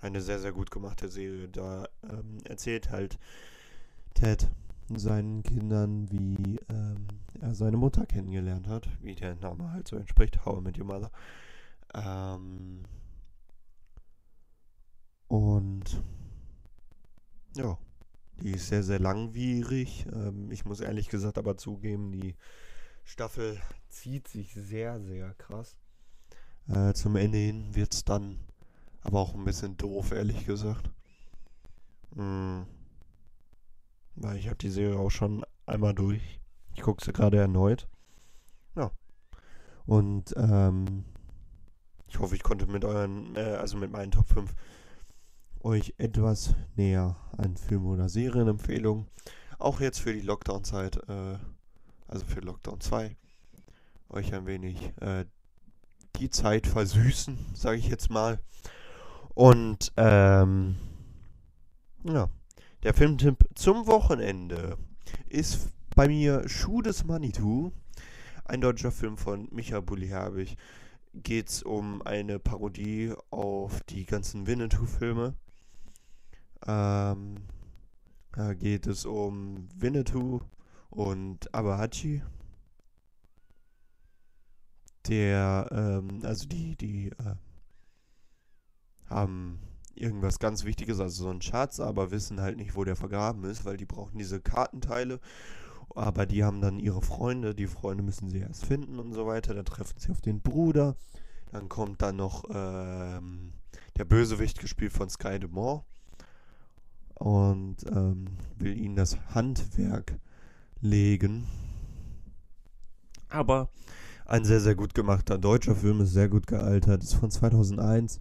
eine 0.00 0.20
sehr, 0.20 0.40
sehr 0.40 0.52
gut 0.52 0.70
gemachte 0.70 1.08
Serie. 1.08 1.48
Da 1.48 1.86
ähm, 2.02 2.38
erzählt 2.44 2.90
halt 2.90 3.18
Ted 4.14 4.50
seinen 4.98 5.42
Kindern, 5.42 6.10
wie 6.10 6.58
ähm, 6.68 7.06
er 7.40 7.54
seine 7.54 7.76
Mutter 7.76 8.06
kennengelernt 8.06 8.68
hat, 8.68 8.88
wie 9.00 9.14
der 9.14 9.34
Name 9.36 9.70
halt 9.72 9.88
so 9.88 9.96
entspricht, 9.96 10.44
How 10.44 10.58
I 10.58 10.62
Met 10.62 10.78
Your 10.78 10.86
Mother. 10.86 11.10
Ähm, 11.94 12.84
und 15.28 16.02
ja, 17.56 17.78
die 18.42 18.52
ist 18.52 18.68
sehr, 18.68 18.82
sehr 18.82 18.98
langwierig. 18.98 20.06
Ähm, 20.12 20.50
ich 20.50 20.64
muss 20.64 20.80
ehrlich 20.80 21.08
gesagt 21.08 21.38
aber 21.38 21.56
zugeben, 21.56 22.12
die 22.12 22.36
Staffel 23.04 23.60
zieht 23.88 24.28
sich 24.28 24.54
sehr, 24.54 25.00
sehr 25.00 25.34
krass. 25.34 25.76
Äh, 26.68 26.92
zum 26.94 27.16
Ende 27.16 27.38
hin 27.38 27.74
wird 27.74 27.94
es 27.94 28.04
dann 28.04 28.38
aber 29.02 29.20
auch 29.20 29.34
ein 29.34 29.44
bisschen 29.44 29.76
doof, 29.76 30.12
ehrlich 30.12 30.46
gesagt. 30.46 30.90
Mhm. 32.14 32.66
Weil 34.14 34.36
ich 34.36 34.46
habe 34.46 34.56
die 34.56 34.70
Serie 34.70 34.98
auch 34.98 35.10
schon 35.10 35.44
einmal 35.66 35.94
durch. 35.94 36.40
Ich 36.74 36.82
gucke 36.82 37.04
sie 37.04 37.12
gerade 37.12 37.38
erneut. 37.38 37.88
Ja. 38.76 38.90
Und 39.86 40.34
ähm, 40.36 41.04
ich 42.08 42.18
hoffe, 42.18 42.34
ich 42.34 42.42
konnte 42.42 42.66
mit 42.66 42.84
euren, 42.84 43.34
äh, 43.36 43.40
also 43.40 43.76
mit 43.76 43.90
meinen 43.90 44.10
Top 44.10 44.28
5 44.28 44.54
euch 45.64 45.94
etwas 45.98 46.54
näher 46.76 47.16
an 47.36 47.56
Film- 47.56 47.86
oder 47.86 48.08
Serienempfehlungen. 48.08 49.06
Auch 49.58 49.80
jetzt 49.80 50.00
für 50.00 50.12
die 50.12 50.20
Lockdown-Zeit, 50.20 50.96
äh, 51.08 51.38
also 52.08 52.26
für 52.26 52.40
Lockdown 52.40 52.80
2, 52.80 53.16
euch 54.10 54.34
ein 54.34 54.46
wenig 54.46 54.92
äh, 55.00 55.24
die 56.16 56.30
Zeit 56.30 56.66
versüßen, 56.66 57.38
sage 57.54 57.78
ich 57.78 57.88
jetzt 57.88 58.10
mal. 58.10 58.40
Und 59.34 59.92
ähm, 59.96 60.76
ja, 62.04 62.28
der 62.82 62.94
Filmtipp 62.94 63.44
zum 63.54 63.86
Wochenende 63.86 64.76
ist 65.28 65.68
bei 65.94 66.08
mir 66.08 66.48
Schuh 66.48 66.82
des 66.82 67.04
Manitou, 67.04 67.72
ein 68.44 68.60
deutscher 68.60 68.90
Film 68.90 69.16
von 69.16 69.48
Micha 69.52 69.80
Bulli-Herbig. 69.80 70.56
Geht 71.14 71.48
es 71.48 71.62
um 71.62 72.02
eine 72.02 72.38
Parodie 72.38 73.12
auf 73.30 73.82
die 73.82 74.06
ganzen 74.06 74.46
Winnetou-Filme. 74.46 75.34
Ähm, 76.66 77.36
da 78.32 78.54
geht 78.54 78.86
es 78.86 79.04
um 79.04 79.68
Winnetou 79.76 80.40
und 80.90 81.54
Abahachi. 81.54 82.22
Der, 85.06 85.68
ähm, 85.70 86.20
also 86.24 86.48
die, 86.48 86.76
die 86.76 87.08
äh, 87.08 87.34
haben 89.06 89.60
irgendwas 89.94 90.38
ganz 90.38 90.64
Wichtiges, 90.64 91.00
also 91.00 91.24
so 91.24 91.30
ein 91.30 91.42
Schatz, 91.42 91.80
aber 91.80 92.10
wissen 92.10 92.40
halt 92.40 92.56
nicht, 92.56 92.76
wo 92.76 92.84
der 92.84 92.96
vergraben 92.96 93.44
ist, 93.44 93.64
weil 93.64 93.76
die 93.76 93.84
brauchen 93.84 94.18
diese 94.18 94.40
Kartenteile. 94.40 95.20
Aber 95.94 96.26
die 96.26 96.42
haben 96.42 96.60
dann 96.60 96.78
ihre 96.78 97.02
Freunde, 97.02 97.54
die 97.54 97.66
Freunde 97.66 98.02
müssen 98.02 98.30
sie 98.30 98.38
erst 98.38 98.64
finden 98.64 98.98
und 98.98 99.12
so 99.12 99.26
weiter. 99.26 99.54
Dann 99.54 99.64
treffen 99.64 99.98
sie 99.98 100.10
auf 100.10 100.20
den 100.20 100.40
Bruder. 100.40 100.96
Dann 101.50 101.68
kommt 101.68 102.00
dann 102.00 102.16
noch 102.16 102.44
ähm, 102.50 103.52
der 103.98 104.04
Bösewicht, 104.04 104.58
gespielt 104.58 104.92
von 104.92 105.10
Sky 105.10 105.38
Demore 105.38 105.84
und 107.14 107.76
ähm, 107.86 108.26
will 108.58 108.76
ihnen 108.76 108.96
das 108.96 109.18
Handwerk 109.34 110.18
legen. 110.80 111.46
Aber 113.28 113.68
ein 114.26 114.44
sehr, 114.44 114.60
sehr 114.60 114.74
gut 114.74 114.94
gemachter 114.94 115.38
deutscher 115.38 115.76
Film 115.76 116.00
ist 116.00 116.12
sehr 116.12 116.28
gut 116.28 116.46
gealtert, 116.46 117.02
ist 117.02 117.14
von 117.14 117.30
2001 117.30 118.18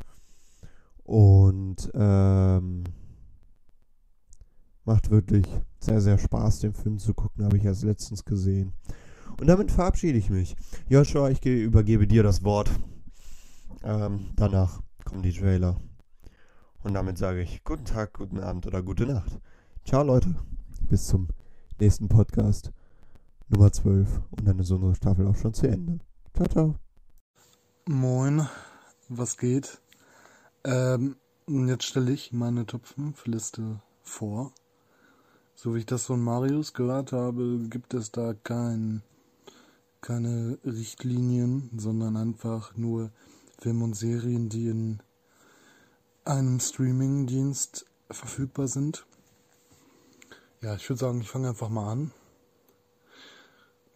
und 1.11 1.91
ähm, 1.93 2.85
macht 4.85 5.11
wirklich 5.11 5.45
sehr, 5.81 5.99
sehr 5.99 6.17
Spaß, 6.17 6.59
den 6.59 6.73
Film 6.73 6.99
zu 6.99 7.13
gucken, 7.13 7.43
habe 7.43 7.57
ich 7.57 7.65
erst 7.65 7.83
letztens 7.83 8.23
gesehen. 8.23 8.71
Und 9.37 9.47
damit 9.47 9.71
verabschiede 9.71 10.17
ich 10.17 10.29
mich. 10.29 10.55
Joshua, 10.87 11.29
ich 11.29 11.45
übergebe 11.45 12.07
dir 12.07 12.23
das 12.23 12.45
Wort. 12.45 12.71
Ähm, 13.83 14.29
danach 14.37 14.79
kommen 15.03 15.21
die 15.21 15.33
Trailer. 15.33 15.81
Und 16.81 16.93
damit 16.93 17.17
sage 17.17 17.41
ich 17.41 17.65
guten 17.65 17.83
Tag, 17.83 18.13
guten 18.13 18.39
Abend 18.39 18.65
oder 18.65 18.81
gute 18.81 19.05
Nacht. 19.05 19.37
Ciao 19.83 20.03
Leute. 20.03 20.33
Bis 20.87 21.07
zum 21.07 21.27
nächsten 21.77 22.07
Podcast 22.07 22.71
Nummer 23.49 23.69
12. 23.69 24.21
Und 24.31 24.47
dann 24.47 24.59
ist 24.59 24.71
unsere 24.71 24.95
Staffel 24.95 25.27
auch 25.27 25.35
schon 25.35 25.53
zu 25.53 25.67
Ende. 25.67 25.99
Ciao, 26.33 26.47
ciao. 26.47 26.75
Moin, 27.85 28.47
was 29.09 29.37
geht? 29.37 29.81
Ähm, 30.63 31.15
jetzt 31.47 31.85
stelle 31.85 32.11
ich 32.11 32.31
meine 32.31 32.65
Top 32.65 32.85
5 32.85 33.25
Liste 33.25 33.81
vor. 34.03 34.53
So 35.55 35.73
wie 35.73 35.79
ich 35.79 35.85
das 35.85 36.05
von 36.05 36.21
Marius 36.21 36.73
gehört 36.73 37.11
habe, 37.11 37.59
gibt 37.69 37.93
es 37.93 38.11
da 38.11 38.33
kein, 38.33 39.01
keine 40.01 40.57
Richtlinien, 40.63 41.69
sondern 41.77 42.15
einfach 42.15 42.75
nur 42.75 43.11
Filme 43.59 43.83
und 43.85 43.95
Serien, 43.95 44.49
die 44.49 44.67
in 44.67 44.99
einem 46.25 46.59
Streaming-Dienst 46.59 47.85
verfügbar 48.09 48.67
sind. 48.67 49.05
Ja, 50.61 50.75
ich 50.75 50.87
würde 50.89 50.99
sagen, 50.99 51.21
ich 51.21 51.29
fange 51.29 51.49
einfach 51.49 51.69
mal 51.69 51.91
an. 51.91 52.11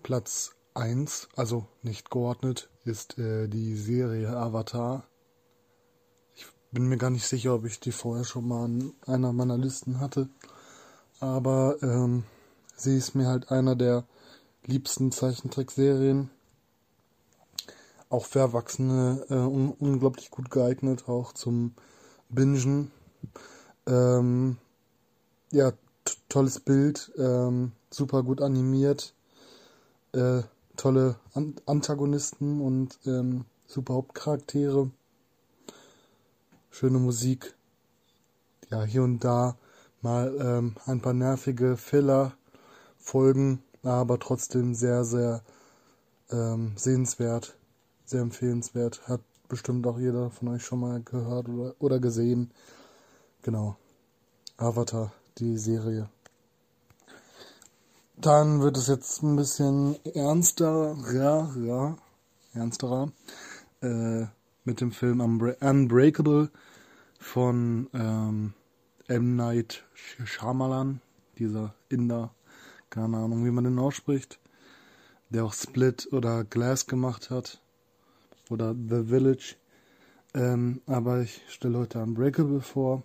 Platz 0.02 0.56
1, 0.74 1.30
also 1.36 1.68
nicht 1.84 2.10
geordnet, 2.10 2.70
ist 2.84 3.18
äh, 3.18 3.48
die 3.48 3.76
Serie 3.76 4.36
Avatar. 4.36 5.08
Bin 6.76 6.90
mir 6.90 6.98
gar 6.98 7.10
nicht 7.10 7.26
sicher, 7.26 7.56
ob 7.56 7.64
ich 7.64 7.80
die 7.80 7.94
vorher 7.94 8.26
schon 8.26 8.50
mal 8.50 8.66
an 8.66 8.94
einer 9.08 9.32
meiner 9.32 9.58
Listen 9.58 10.02
hatte. 10.02 10.28
Aber 11.22 11.78
ähm, 11.82 12.26
sie 12.76 12.98
ist 12.98 13.16
mir 13.16 13.28
halt 13.28 13.50
einer 13.50 13.78
der 13.78 14.04
liebsten 14.66 15.14
Zeichentrickserien. 15.14 16.30
Auch 18.10 18.26
für 18.26 18.40
Erwachsene 18.40 19.26
äh, 19.30 19.36
un 19.36 19.72
unglaublich 19.80 20.30
gut 20.32 20.52
geeignet, 20.52 21.08
auch 21.08 21.32
zum 21.32 21.76
bingen. 22.28 22.92
Ähm, 23.88 24.58
ja, 25.52 25.72
tolles 26.28 26.60
Bild, 26.60 27.10
ähm, 27.18 27.72
super 27.90 28.22
gut 28.22 28.42
animiert, 28.42 29.14
äh, 30.12 30.42
tolle 30.76 31.16
An 31.36 31.56
Antagonisten 31.66 32.60
und 32.60 33.00
ähm, 33.06 33.46
super 33.66 33.94
Hauptcharaktere, 33.94 34.92
schöne 36.76 37.00
Musik. 37.00 37.56
Ja, 38.70 38.84
hier 38.84 39.04
und 39.04 39.24
da 39.24 39.56
mal 40.02 40.36
ähm, 40.42 40.76
ein 40.86 41.00
paar 41.00 41.14
nervige 41.14 41.78
Filler-Folgen, 41.78 43.64
aber 43.82 44.20
trotzdem 44.20 44.76
sehr, 44.76 45.06
sehr 45.06 45.42
ähm, 46.32 46.74
sehenswert, 46.76 47.56
sehr 48.04 48.20
empfehlenswert. 48.20 49.08
Hat 49.08 49.22
bestimmt 49.48 49.88
auch 49.88 49.98
jeder 49.98 50.32
von 50.32 50.50
euch 50.50 50.66
schon 50.66 50.82
mal 50.82 51.02
gehört 51.02 51.48
oder, 51.48 51.76
oder 51.80 52.00
gesehen. 52.00 52.52
Genau. 53.42 53.78
Avatar, 54.58 55.14
die 55.38 55.58
Serie. 55.58 56.10
Dann 58.18 58.60
wird 58.60 58.76
es 58.76 58.88
jetzt 58.88 59.24
ein 59.24 59.38
bisschen 59.38 59.96
ernster, 60.14 60.98
ja, 61.14 61.54
ja, 61.56 61.98
ernsterer, 62.54 63.14
äh, 63.82 64.26
mit 64.66 64.82
dem 64.82 64.92
Film 64.92 65.22
Unbreakable 65.22 66.50
von 67.20 67.90
ähm, 67.94 68.54
M. 69.08 69.36
Night 69.36 69.86
Shyamalan, 69.94 71.02
dieser 71.38 71.74
Inder, 71.90 72.34
keine 72.90 73.18
Ahnung, 73.18 73.46
wie 73.46 73.52
man 73.52 73.64
den 73.64 73.80
ausspricht, 73.80 74.40
der 75.30 75.46
auch 75.46 75.54
Split 75.54 76.10
oder 76.12 76.44
Glass 76.44 76.88
gemacht 76.88 77.30
hat 77.30 77.62
oder 78.50 78.74
The 78.74 79.06
Village. 79.06 79.56
Ähm, 80.34 80.82
aber 80.86 81.22
ich 81.22 81.42
stelle 81.48 81.78
heute 81.78 82.02
Unbreakable 82.02 82.62
vor. 82.62 83.04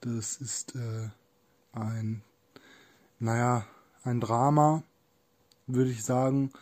Das 0.00 0.36
ist 0.36 0.74
äh, 0.76 1.08
ein, 1.72 2.22
naja, 3.18 3.66
ein 4.04 4.20
Drama 4.20 4.82
würde 5.66 5.90
ich 5.90 6.04
sagen, 6.04 6.52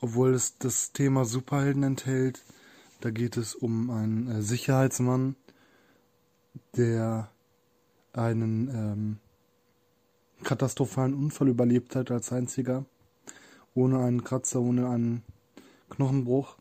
obwohl 0.00 0.34
es 0.34 0.58
das 0.58 0.92
Thema 0.92 1.24
Superhelden 1.24 1.82
enthält. 1.82 2.42
Da 3.00 3.10
geht 3.10 3.38
es 3.38 3.54
um 3.54 3.90
einen 3.90 4.28
äh, 4.28 4.42
Sicherheitsmann, 4.42 5.36
der 6.76 7.30
einen 8.12 8.68
ähm, 8.68 9.18
katastrophalen 10.44 11.14
Unfall 11.14 11.48
überlebt 11.48 11.96
hat 11.96 12.10
als 12.10 12.32
einziger, 12.32 12.84
ohne 13.74 14.00
einen 14.00 14.22
Kratzer, 14.22 14.60
ohne 14.60 14.90
einen 14.90 15.22
Knochenbruch. 15.88 16.56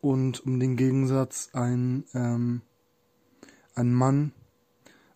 Und 0.00 0.44
um 0.44 0.58
den 0.58 0.76
Gegensatz 0.76 1.50
ein, 1.52 2.04
ähm, 2.14 2.62
ein 3.74 3.92
Mann, 3.92 4.32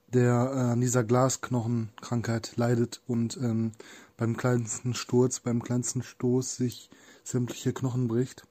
der 0.08 0.52
äh, 0.54 0.58
an 0.72 0.80
dieser 0.80 1.02
Glasknochenkrankheit 1.02 2.56
leidet 2.56 3.02
und 3.08 3.36
ähm, 3.38 3.72
beim 4.16 4.36
kleinsten 4.36 4.94
Sturz, 4.94 5.40
beim 5.40 5.62
kleinsten 5.62 6.02
Stoß 6.02 6.56
sich 6.56 6.88
sämtliche 7.24 7.72
Knochen 7.72 8.06
bricht. 8.06 8.46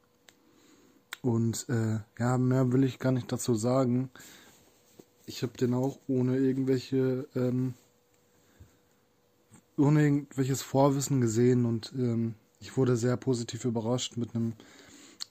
Und 1.24 1.68
äh, 1.70 2.00
ja, 2.20 2.38
mehr 2.38 2.72
will 2.74 2.84
ich 2.84 3.00
gar 3.00 3.14
nicht 3.14 3.32
dazu 3.32 3.56
sagen. 3.56 4.12
Ich 5.26 5.42
habe 5.42 5.58
den 5.58 5.74
auch 5.74 5.98
ohne 6.08 6.38
irgendwelche 6.38 7.28
ähm, 7.34 7.74
ohne 9.78 10.04
irgendwelches 10.04 10.62
Vorwissen 10.62 11.22
gesehen 11.22 11.66
und 11.66 11.94
ähm, 11.96 12.36
ich 12.60 12.76
wurde 12.78 12.98
sehr 12.98 13.18
positiv 13.18 13.66
überrascht 13.66 14.18
mit 14.18 14.36
einem 14.36 14.54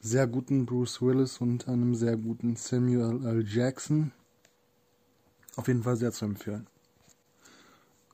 sehr 0.01 0.27
guten 0.27 0.65
Bruce 0.67 1.03
Willis 1.03 1.39
und 1.39 1.69
einem 1.69 1.95
sehr 1.95 2.17
guten 2.17 2.57
Samuel 2.57 3.25
L. 3.25 3.47
Jackson. 3.47 4.13
Auf 5.57 5.69
jeden 5.69 5.83
Fall 5.83 5.97
sehr 5.97 6.13
zu 6.13 6.25
empfehlen. 6.25 6.67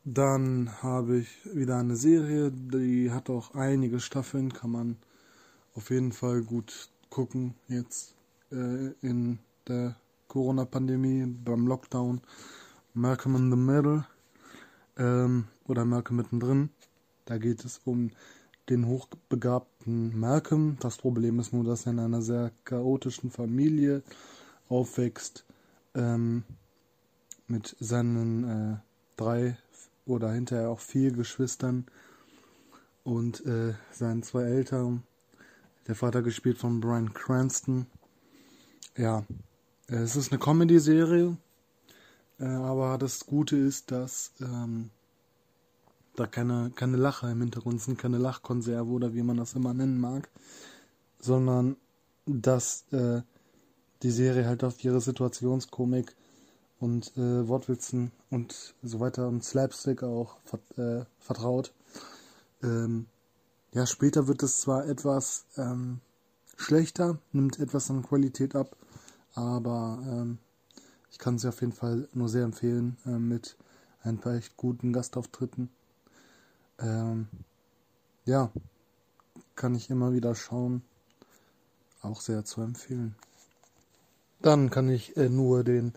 Dann 0.04 0.82
habe 0.82 1.18
ich 1.18 1.28
wieder 1.54 1.78
eine 1.78 1.94
Serie, 1.96 2.50
die 2.50 3.12
hat 3.12 3.30
auch 3.30 3.54
einige 3.54 4.00
Staffeln, 4.00 4.52
kann 4.52 4.70
man 4.70 4.96
auf 5.74 5.90
jeden 5.90 6.12
Fall 6.12 6.42
gut 6.42 6.90
gucken 7.10 7.54
jetzt 7.68 8.14
äh, 8.50 8.92
in 9.00 9.38
der 9.66 9.96
Corona-Pandemie, 10.28 11.26
beim 11.26 11.66
Lockdown. 11.66 12.20
Malcolm 12.94 13.36
in 13.36 13.50
the 13.50 13.56
Middle 13.56 14.06
ähm, 14.96 15.44
oder 15.66 15.84
Malcolm 15.84 16.16
mittendrin. 16.16 16.70
Da 17.26 17.38
geht 17.38 17.64
es 17.64 17.80
um 17.84 18.10
den 18.68 18.86
hochbegabten 18.86 20.18
Malcolm. 20.18 20.76
Das 20.80 20.96
Problem 20.96 21.38
ist 21.38 21.52
nur, 21.52 21.64
dass 21.64 21.86
er 21.86 21.92
in 21.92 22.00
einer 22.00 22.22
sehr 22.22 22.50
chaotischen 22.64 23.30
Familie 23.30 24.02
aufwächst 24.68 25.44
ähm, 25.94 26.44
mit 27.46 27.76
seinen 27.78 28.44
äh, 28.44 28.76
drei 29.16 29.56
oder 30.06 30.32
hinterher 30.32 30.70
auch 30.70 30.80
vier 30.80 31.12
Geschwistern 31.12 31.86
und 33.04 33.44
äh, 33.46 33.74
seinen 33.92 34.22
zwei 34.22 34.42
Eltern. 34.42 35.02
Der 35.88 35.94
Vater 35.94 36.20
gespielt 36.20 36.58
von 36.58 36.80
Brian 36.80 37.14
Cranston. 37.14 37.86
Ja, 38.94 39.24
es 39.86 40.16
ist 40.16 40.30
eine 40.30 40.38
Comedy-Serie, 40.38 41.38
äh, 42.38 42.44
aber 42.44 42.98
das 42.98 43.24
Gute 43.24 43.56
ist, 43.56 43.90
dass 43.90 44.32
ähm, 44.40 44.90
da 46.14 46.26
keine, 46.26 46.70
keine 46.74 46.98
Lacher 46.98 47.30
im 47.30 47.40
Hintergrund 47.40 47.80
sind, 47.80 47.98
keine 47.98 48.18
Lachkonserve 48.18 48.90
oder 48.90 49.14
wie 49.14 49.22
man 49.22 49.38
das 49.38 49.54
immer 49.54 49.72
nennen 49.72 49.98
mag, 49.98 50.28
sondern 51.20 51.76
dass 52.26 52.84
äh, 52.92 53.22
die 54.02 54.10
Serie 54.10 54.44
halt 54.44 54.64
auf 54.64 54.84
ihre 54.84 55.00
Situationskomik 55.00 56.14
und 56.80 57.16
äh, 57.16 57.48
Wortwitzen 57.48 58.12
und 58.28 58.74
so 58.82 59.00
weiter 59.00 59.26
und 59.26 59.42
Slapstick 59.42 60.02
auch 60.02 60.36
äh, 60.76 61.06
vertraut. 61.18 61.72
Ähm, 62.62 63.06
ja, 63.72 63.86
später 63.86 64.28
wird 64.28 64.42
es 64.42 64.60
zwar 64.60 64.86
etwas 64.86 65.44
ähm, 65.56 66.00
schlechter, 66.56 67.18
nimmt 67.32 67.58
etwas 67.58 67.90
an 67.90 68.02
Qualität 68.02 68.56
ab, 68.56 68.76
aber 69.34 70.00
ähm, 70.02 70.38
ich 71.10 71.18
kann 71.18 71.36
es 71.36 71.44
auf 71.44 71.60
jeden 71.60 71.72
Fall 71.72 72.08
nur 72.12 72.28
sehr 72.28 72.44
empfehlen 72.44 72.96
äh, 73.06 73.10
mit 73.10 73.56
ein 74.02 74.18
paar 74.18 74.34
echt 74.34 74.56
guten 74.56 74.92
Gastauftritten. 74.92 75.70
Ähm, 76.78 77.28
ja, 78.24 78.50
kann 79.54 79.74
ich 79.74 79.90
immer 79.90 80.12
wieder 80.12 80.34
schauen. 80.34 80.82
Auch 82.00 82.20
sehr 82.20 82.44
zu 82.44 82.60
empfehlen. 82.60 83.16
Dann 84.40 84.70
kann 84.70 84.88
ich 84.88 85.16
äh, 85.16 85.28
nur 85.28 85.64
den 85.64 85.94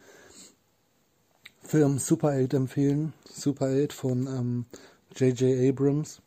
Film 1.62 2.00
Super 2.00 2.30
8 2.30 2.54
empfehlen. 2.56 3.14
Super 3.30 3.68
8 3.68 3.94
von 3.94 4.66
J.J. 5.16 5.42
Ähm, 5.42 5.70
Abrams, 5.70 6.22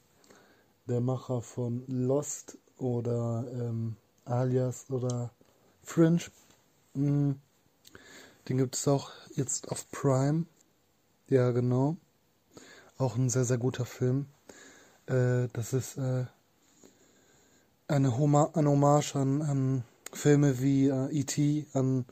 der 0.87 1.01
Macher 1.01 1.41
von 1.41 1.85
Lost 1.87 2.59
oder 2.79 3.47
ähm, 3.53 3.97
Alias 4.25 4.87
oder 4.91 5.31
Fringe. 5.83 6.21
Mhm. 6.95 7.41
Den 8.49 8.59
gibt 8.59 8.77
es 8.77 8.87
auch 8.89 9.11
jetzt 9.35 9.71
auf 9.71 9.91
Prime. 9.91 10.45
Ja, 11.29 11.51
genau. 11.53 11.97
Auch 12.99 13.17
ein 13.17 13.31
sehr, 13.31 13.45
sehr 13.45 13.59
guter 13.59 13.87
Film. 13.87 14.27
Äh, 15.07 15.49
das 15.53 15.73
ist 15.73 15.97
äh, 15.97 16.27
eine, 17.89 18.17
Homa 18.19 18.51
eine 18.55 18.71
Hommage 18.71 19.17
an, 19.17 19.43
an 19.43 19.85
Filme 20.13 20.61
wie 20.61 20.89
äh, 20.89 21.11
E.T., 21.11 21.67
an 21.73 22.05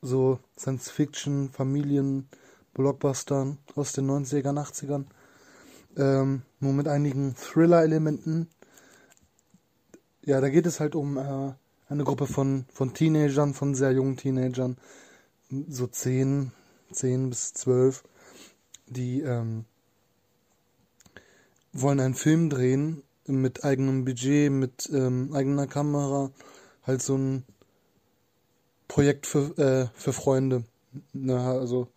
so 0.00 0.40
Science-Fiction, 0.58 1.50
Familien, 1.50 2.28
Blockbustern 2.74 3.58
aus 3.76 3.92
den 3.92 4.10
90ern, 4.10 4.58
80ern. 4.58 5.04
Ähm, 5.96 6.42
nur 6.60 6.72
mit 6.72 6.88
einigen 6.88 7.34
Thriller-Elementen. 7.34 8.48
Ja, 10.24 10.40
da 10.40 10.48
geht 10.48 10.66
es 10.66 10.80
halt 10.80 10.94
um 10.94 11.16
äh, 11.16 11.52
eine 11.88 12.04
Gruppe 12.04 12.26
von, 12.26 12.64
von 12.72 12.94
Teenagern, 12.94 13.54
von 13.54 13.74
sehr 13.74 13.92
jungen 13.92 14.16
Teenagern, 14.16 14.78
so 15.68 15.86
10, 15.86 16.52
10 16.92 17.28
bis 17.28 17.52
12, 17.54 18.04
die 18.86 19.20
ähm, 19.20 19.66
wollen 21.72 22.00
einen 22.00 22.14
Film 22.14 22.48
drehen 22.48 23.02
mit 23.26 23.64
eigenem 23.64 24.04
Budget, 24.04 24.50
mit 24.50 24.88
ähm, 24.92 25.34
eigener 25.34 25.66
Kamera, 25.66 26.30
halt 26.84 27.02
so 27.02 27.16
ein 27.16 27.44
Projekt 28.88 29.26
für, 29.26 29.58
äh, 29.58 29.88
für 29.94 30.12
Freunde. 30.12 30.64
Na, 31.12 31.52
also 31.52 31.88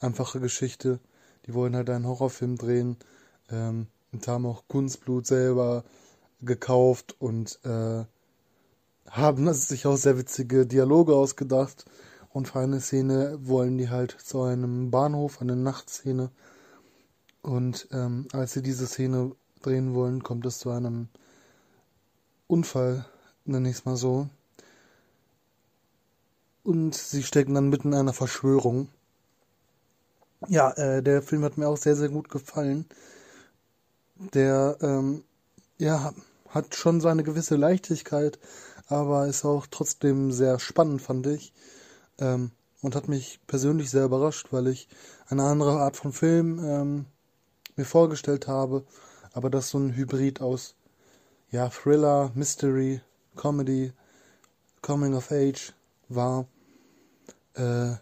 einfache 0.00 0.40
Geschichte. 0.40 1.00
Die 1.46 1.54
wollen 1.54 1.76
halt 1.76 1.90
einen 1.90 2.06
Horrorfilm 2.06 2.56
drehen 2.56 2.96
ähm, 3.50 3.86
und 4.12 4.28
haben 4.28 4.46
auch 4.46 4.64
Kunstblut 4.68 5.26
selber 5.26 5.84
gekauft 6.40 7.16
und 7.18 7.58
äh, 7.64 8.04
haben 9.10 9.52
sich 9.52 9.86
auch 9.86 9.96
sehr 9.96 10.18
witzige 10.18 10.66
Dialoge 10.66 11.14
ausgedacht. 11.14 11.84
Und 12.30 12.48
für 12.48 12.60
eine 12.60 12.80
Szene 12.80 13.38
wollen 13.40 13.78
die 13.78 13.88
halt 13.88 14.10
zu 14.10 14.42
einem 14.42 14.90
Bahnhof, 14.90 15.40
eine 15.40 15.56
Nachtszene. 15.56 16.30
Und 17.40 17.88
ähm, 17.92 18.28
als 18.32 18.52
sie 18.52 18.62
diese 18.62 18.86
Szene 18.86 19.32
drehen 19.62 19.94
wollen, 19.94 20.22
kommt 20.22 20.44
es 20.44 20.58
zu 20.58 20.70
einem 20.70 21.08
Unfall, 22.46 23.06
nenne 23.44 23.70
ich 23.70 23.76
es 23.76 23.84
mal 23.84 23.96
so. 23.96 24.28
Und 26.62 26.94
sie 26.94 27.22
stecken 27.22 27.54
dann 27.54 27.68
mitten 27.68 27.88
in 27.88 27.98
einer 27.98 28.12
Verschwörung. 28.12 28.88
Ja, 30.48 30.72
äh, 30.72 31.02
der 31.02 31.22
Film 31.22 31.44
hat 31.44 31.56
mir 31.56 31.68
auch 31.68 31.76
sehr, 31.76 31.96
sehr 31.96 32.08
gut 32.08 32.28
gefallen. 32.28 32.86
Der, 34.18 34.78
ähm, 34.80 35.24
ja, 35.78 36.12
hat 36.48 36.74
schon 36.74 37.00
seine 37.00 37.22
gewisse 37.22 37.56
Leichtigkeit, 37.56 38.38
aber 38.88 39.26
ist 39.26 39.44
auch 39.44 39.66
trotzdem 39.70 40.32
sehr 40.32 40.58
spannend, 40.58 41.02
fand 41.02 41.26
ich. 41.26 41.52
Ähm, 42.18 42.50
und 42.82 42.94
hat 42.94 43.08
mich 43.08 43.40
persönlich 43.46 43.90
sehr 43.90 44.04
überrascht, 44.04 44.48
weil 44.52 44.68
ich 44.68 44.88
eine 45.28 45.42
andere 45.42 45.80
Art 45.80 45.96
von 45.96 46.12
Film 46.12 46.60
ähm, 46.64 47.06
mir 47.74 47.84
vorgestellt 47.84 48.46
habe, 48.46 48.84
aber 49.32 49.50
das 49.50 49.70
so 49.70 49.78
ein 49.78 49.94
Hybrid 49.94 50.40
aus 50.40 50.74
ja, 51.50 51.68
Thriller, 51.68 52.30
Mystery, 52.34 53.00
Comedy, 53.34 53.92
Coming 54.82 55.14
of 55.14 55.30
Age 55.30 55.72
war. 56.08 56.46
Äh, 57.54 57.92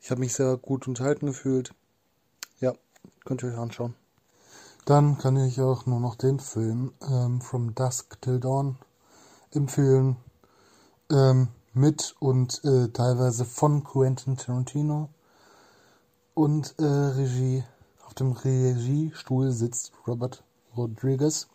ich 0.00 0.10
habe 0.10 0.20
mich 0.20 0.34
sehr 0.34 0.56
gut 0.56 0.86
unterhalten 0.86 1.26
gefühlt. 1.26 1.72
Ja, 2.60 2.74
könnt 3.24 3.42
ihr 3.42 3.50
euch 3.50 3.58
anschauen. 3.58 3.94
Dann 4.84 5.16
kann 5.16 5.36
ich 5.36 5.60
auch 5.60 5.86
nur 5.86 5.98
noch 5.98 6.14
den 6.14 6.40
Film 6.40 6.92
ähm, 7.08 7.40
From 7.40 7.74
Dusk 7.74 8.20
Till 8.20 8.38
Dawn 8.38 8.76
empfehlen. 9.50 10.16
Ähm, 11.10 11.48
mit 11.74 12.14
und 12.20 12.62
äh, 12.64 12.88
teilweise 12.88 13.44
von 13.44 13.82
Quentin 13.82 14.36
Tarantino. 14.36 15.08
Und 16.34 16.74
äh, 16.78 16.84
Regie, 16.84 17.64
auf 18.06 18.14
dem 18.14 18.32
Regiestuhl 18.32 19.50
sitzt 19.50 19.92
Robert 20.06 20.42
Rodriguez. 20.76 21.48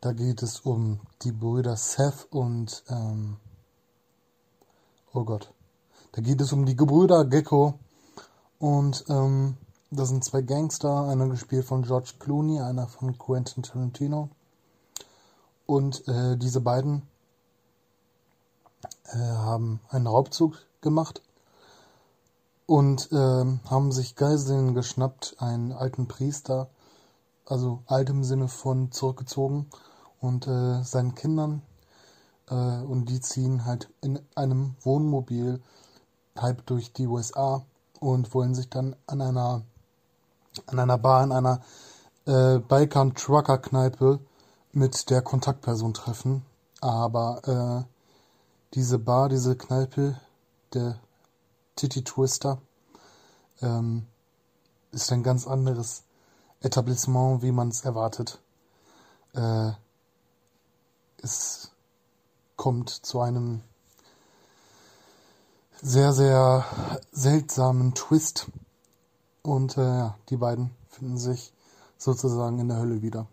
Da 0.00 0.12
geht 0.12 0.42
es 0.42 0.60
um 0.60 1.00
die 1.22 1.32
Brüder 1.32 1.76
Seth 1.76 2.26
und 2.30 2.84
ähm, 2.88 3.36
oh 5.12 5.24
Gott. 5.24 5.52
Da 6.12 6.22
geht 6.22 6.40
es 6.40 6.52
um 6.52 6.64
die 6.64 6.76
Gebrüder 6.76 7.24
Gecko 7.24 7.78
und 8.58 9.04
ähm, 9.08 9.56
das 9.96 10.10
sind 10.10 10.22
zwei 10.22 10.42
Gangster, 10.42 11.08
einer 11.08 11.28
gespielt 11.28 11.64
von 11.64 11.82
George 11.82 12.12
Clooney, 12.18 12.60
einer 12.60 12.86
von 12.86 13.18
Quentin 13.18 13.62
Tarantino. 13.62 14.28
Und 15.66 16.06
äh, 16.06 16.36
diese 16.36 16.60
beiden 16.60 17.02
äh, 19.04 19.16
haben 19.16 19.80
einen 19.88 20.06
Raubzug 20.06 20.58
gemacht 20.80 21.22
und 22.66 23.10
äh, 23.10 23.44
haben 23.68 23.90
sich 23.90 24.14
Geiseln 24.16 24.74
geschnappt, 24.74 25.36
einen 25.38 25.72
alten 25.72 26.06
Priester, 26.06 26.68
also 27.46 27.82
alt 27.86 28.10
im 28.10 28.22
Sinne 28.22 28.48
von 28.48 28.92
zurückgezogen 28.92 29.66
und 30.20 30.46
äh, 30.46 30.82
seinen 30.82 31.14
Kindern 31.14 31.62
äh, 32.48 32.54
und 32.54 33.06
die 33.08 33.20
ziehen 33.20 33.64
halt 33.64 33.88
in 34.02 34.20
einem 34.34 34.76
Wohnmobil 34.82 35.60
halb 36.36 36.66
durch 36.66 36.92
die 36.92 37.06
USA 37.06 37.64
und 37.98 38.34
wollen 38.34 38.54
sich 38.54 38.68
dann 38.68 38.94
an 39.06 39.20
einer 39.20 39.62
an 40.66 40.78
einer 40.78 40.98
Bar 40.98 41.24
in 41.24 41.32
einer 41.32 41.60
äh, 42.26 42.58
Balkan 42.58 43.14
Trucker 43.14 43.58
Kneipe 43.58 44.20
mit 44.72 45.10
der 45.10 45.22
Kontaktperson 45.22 45.94
treffen, 45.94 46.44
aber 46.80 47.86
äh, 47.86 47.92
diese 48.74 48.98
Bar, 48.98 49.28
diese 49.28 49.56
Kneipe, 49.56 50.20
der 50.74 50.98
Titty 51.76 52.04
Twister, 52.04 52.58
ähm, 53.62 54.06
ist 54.92 55.12
ein 55.12 55.22
ganz 55.22 55.46
anderes 55.46 56.04
Etablissement, 56.60 57.42
wie 57.42 57.52
man 57.52 57.68
es 57.68 57.84
erwartet. 57.84 58.40
Äh, 59.34 59.72
es 61.22 61.70
kommt 62.56 62.90
zu 62.90 63.20
einem 63.20 63.62
sehr, 65.80 66.12
sehr 66.12 66.64
seltsamen 67.12 67.94
Twist. 67.94 68.46
Und 69.46 69.76
äh, 69.76 69.98
ja, 69.98 70.18
die 70.28 70.36
beiden 70.36 70.74
finden 70.88 71.18
sich 71.18 71.52
sozusagen 71.98 72.58
in 72.58 72.66
der 72.66 72.78
Hölle 72.78 73.00
wieder. 73.00 73.28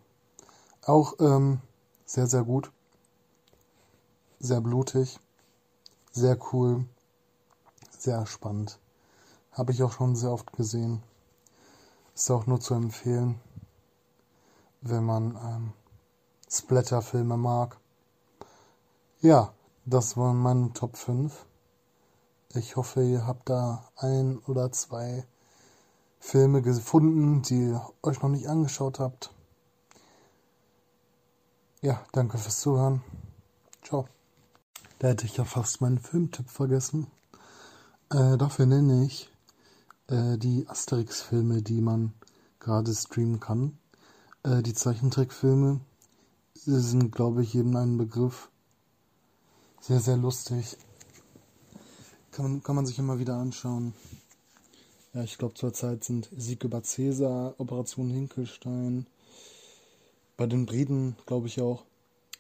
Auch 0.86 1.16
ähm, 1.20 1.60
sehr, 2.06 2.28
sehr 2.28 2.44
gut. 2.44 2.72
Sehr 4.40 4.62
blutig. 4.62 5.20
Sehr 6.12 6.38
cool. 6.52 6.86
Sehr 7.98 8.28
spannend. 8.28 8.78
Habe 9.54 9.72
ich 9.72 9.82
auch 9.82 9.92
schon 9.92 10.16
sehr 10.16 10.32
oft 10.32 10.54
gesehen. 10.54 11.02
Ist 12.14 12.30
auch 12.30 12.46
nur 12.46 12.60
zu 12.60 12.76
empfehlen, 12.76 13.42
wenn 14.82 15.04
man 15.04 15.36
ähm, 15.36 15.74
Splatter-Filme 16.48 17.38
mag. 17.38 17.80
Ja, 19.20 19.52
das 19.86 20.16
waren 20.16 20.38
meine 20.38 20.74
Top 20.74 20.96
5. 20.96 21.48
Ich 22.54 22.76
hoffe, 22.76 23.04
ihr 23.04 23.26
habt 23.26 23.50
da 23.50 23.90
ein 23.96 24.38
oder 24.46 24.72
zwei 24.72 25.26
Filme 26.26 26.62
gefunden, 26.62 27.42
die 27.44 27.68
ihr 27.68 27.86
euch 28.02 28.22
noch 28.22 28.30
nicht 28.30 28.48
angeschaut 28.48 28.98
habt. 28.98 29.32
Ja, 31.82 32.02
danke 32.14 32.38
fürs 32.38 32.62
Zuhören. 32.62 33.04
Ciao. 33.84 34.08
Da 34.98 35.10
hätte 35.10 35.26
ich 35.26 35.36
ja 35.36 35.44
fast 35.44 35.82
meinen 35.82 36.00
Filmtipp 36.00 36.50
vergessen. 36.50 37.08
Äh, 38.10 38.38
dafür 38.38 38.66
nenne 38.66 39.04
ich 39.06 39.30
äh, 40.08 40.38
die 40.38 40.66
Asterix-Filme, 40.68 41.62
die 41.62 41.82
man 41.82 42.14
gerade 42.60 42.96
streamen 42.96 43.42
kann. 43.42 43.78
Äh, 44.44 44.64
die 44.64 44.74
Zeichentrickfilme 44.74 45.82
sind, 46.56 47.12
glaube 47.12 47.44
ich, 47.44 47.54
jedem 47.54 47.76
ein 47.76 47.98
Begriff. 47.98 48.50
Sehr, 49.82 50.00
sehr 50.00 50.18
lustig. 50.18 50.78
Kann 52.32 52.64
kann 52.64 52.78
man 52.78 52.86
sich 52.86 52.98
immer 52.98 53.20
wieder 53.20 53.36
anschauen. 53.36 53.94
Ja, 55.14 55.24
ich 55.24 55.38
glaube, 55.38 55.54
zurzeit 55.54 56.04
sind 56.04 56.30
Sieg 56.36 56.64
über 56.64 56.84
Cäsar, 56.84 57.56
Operation 57.60 58.10
Hinkelstein, 58.10 59.08
bei 60.38 60.48
den 60.48 60.66
Briten, 60.66 61.16
glaube 61.26 61.48
ich, 61.48 61.62
auch 61.62 61.84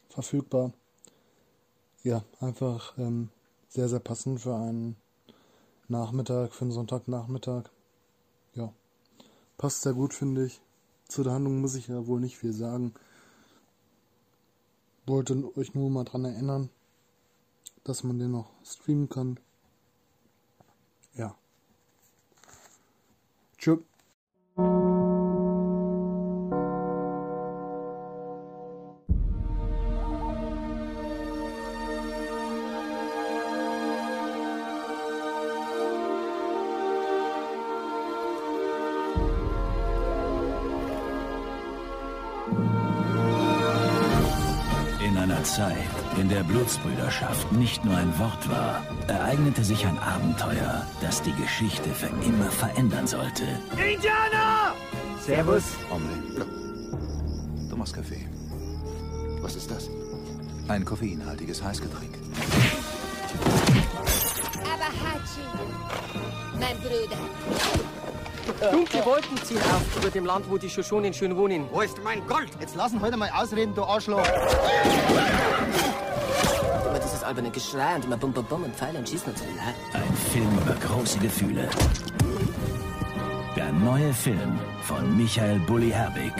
verfügbar 0.09 0.73
ja, 2.03 2.23
einfach 2.41 2.97
ähm, 2.97 3.29
sehr, 3.69 3.89
sehr 3.89 3.99
passend 3.99 4.41
für 4.41 4.55
einen 4.55 4.97
Nachmittag, 5.87 6.53
für 6.53 6.65
einen 6.65 6.71
Sonntagnachmittag. 6.71 7.69
Ja, 8.55 8.73
passt 9.57 9.81
sehr 9.81 9.93
gut, 9.93 10.13
finde 10.13 10.45
ich. 10.45 10.61
Zu 11.07 11.23
der 11.23 11.33
Handlung 11.33 11.61
muss 11.61 11.75
ich 11.75 11.87
ja 11.87 12.05
wohl 12.07 12.19
nicht 12.19 12.37
viel 12.37 12.53
sagen. 12.53 12.93
Wollte 15.05 15.57
euch 15.57 15.73
nur 15.73 15.89
mal 15.89 16.03
dran 16.03 16.25
erinnern, 16.25 16.69
dass 17.83 18.03
man 18.03 18.19
den 18.19 18.31
noch 18.31 18.49
streamen 18.65 19.09
kann. 19.09 19.39
Ja. 21.15 21.35
Tchup 23.63 23.85
der 46.43 46.53
Blutsbrüderschaft 46.53 47.51
nicht 47.51 47.83
nur 47.85 47.95
ein 47.95 48.17
Wort 48.19 48.49
war, 48.49 48.83
ereignete 49.07 49.63
sich 49.63 49.85
ein 49.85 49.97
Abenteuer, 49.99 50.85
das 51.01 51.21
die 51.21 51.33
Geschichte 51.33 51.89
für 51.89 52.07
immer 52.25 52.49
verändern 52.49 53.07
sollte. 53.07 53.43
Indianer! 53.71 54.73
Servus. 55.19 55.63
Hombre. 55.89 56.45
Thomas 57.69 57.93
Kaffee. 57.93 58.27
Was 59.41 59.55
ist 59.55 59.69
das? 59.69 59.89
Ein 60.67 60.85
koffeinhaltiges 60.85 61.61
Heißgetränk. 61.63 62.17
Aber 64.65 64.89
Hachi, 65.01 65.45
mein 66.59 66.77
Bruder. 66.79 67.17
Dunkle 68.71 69.05
Wolken 69.05 69.37
ziehen 69.43 69.57
auf 69.57 69.97
über 69.97 70.09
dem 70.09 70.25
Land, 70.25 70.49
wo 70.49 70.57
die 70.57 70.69
Shoshonen 70.69 71.13
schön 71.13 71.35
wohnen. 71.37 71.67
Wo 71.71 71.81
ist 71.81 72.03
mein 72.03 72.25
Gold? 72.27 72.49
Jetzt 72.59 72.75
lassen 72.75 73.01
heute 73.01 73.17
mal 73.17 73.29
ausreden, 73.29 73.73
du 73.75 73.83
Arschloch. 73.83 74.27
Alberne 77.33 77.49
Geschrei 77.49 77.95
und 77.95 78.05
immer 78.05 78.17
bum 78.17 78.31
bum 78.31 78.45
bum 78.45 78.63
und 78.63 78.75
Pfeile 78.75 78.99
und 78.99 79.09
Schießen 79.09 79.29
und 79.31 79.37
so. 79.39 79.43
Ja? 79.43 79.99
Ein 79.99 80.13
Film 80.13 80.55
über 80.55 80.75
große 80.75 81.17
Gefühle. 81.17 81.67
Der 83.55 83.71
neue 83.71 84.13
Film 84.13 84.59
von 84.83 85.17
Michael 85.17 85.57
Bulli 85.61 85.89
Herbig. 85.89 86.31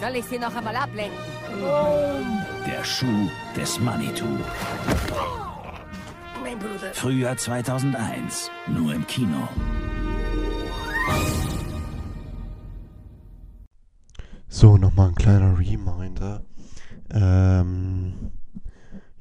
Soll 0.00 0.16
ich 0.16 0.24
sie 0.24 0.40
noch 0.40 0.52
einmal 0.56 0.74
ablenken? 0.74 1.16
Der 2.66 2.82
Schuh 2.82 3.30
des 3.56 3.78
Manitou. 3.78 4.24
Mein 6.42 6.58
Bruder. 6.58 6.92
Frühjahr 6.94 7.36
2001. 7.36 8.50
Nur 8.66 8.94
im 8.94 9.06
Kino. 9.06 9.48
So, 14.48 14.76
nochmal 14.76 15.10
ein 15.10 15.14
kleiner 15.14 15.56
Reminder. 15.56 16.42
Ähm, 17.12 18.32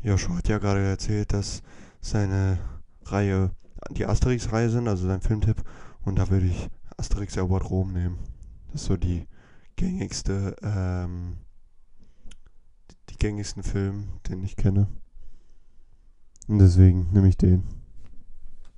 Joshua 0.01 0.37
hat 0.37 0.47
ja 0.47 0.57
gerade 0.57 0.85
erzählt, 0.85 1.33
dass 1.33 1.61
seine 2.01 2.59
Reihe 3.03 3.51
die 3.91 4.05
Asterix-Reihe 4.05 4.69
sind, 4.69 4.87
also 4.87 5.07
sein 5.07 5.21
Filmtipp. 5.21 5.63
Und 6.03 6.17
da 6.17 6.29
würde 6.29 6.47
ich 6.47 6.69
Asterix 6.97 7.35
Erobert 7.37 7.69
Rom 7.69 7.93
nehmen. 7.93 8.17
Das 8.71 8.81
ist 8.81 8.87
so 8.87 8.97
die 8.97 9.27
gängigste, 9.75 10.55
ähm, 10.61 11.37
die 13.09 13.17
gängigsten 13.17 13.63
Film, 13.63 14.09
den 14.29 14.43
ich 14.43 14.55
kenne. 14.55 14.87
Und 16.47 16.59
deswegen 16.59 17.09
nehme 17.11 17.27
ich 17.27 17.37
den. 17.37 17.63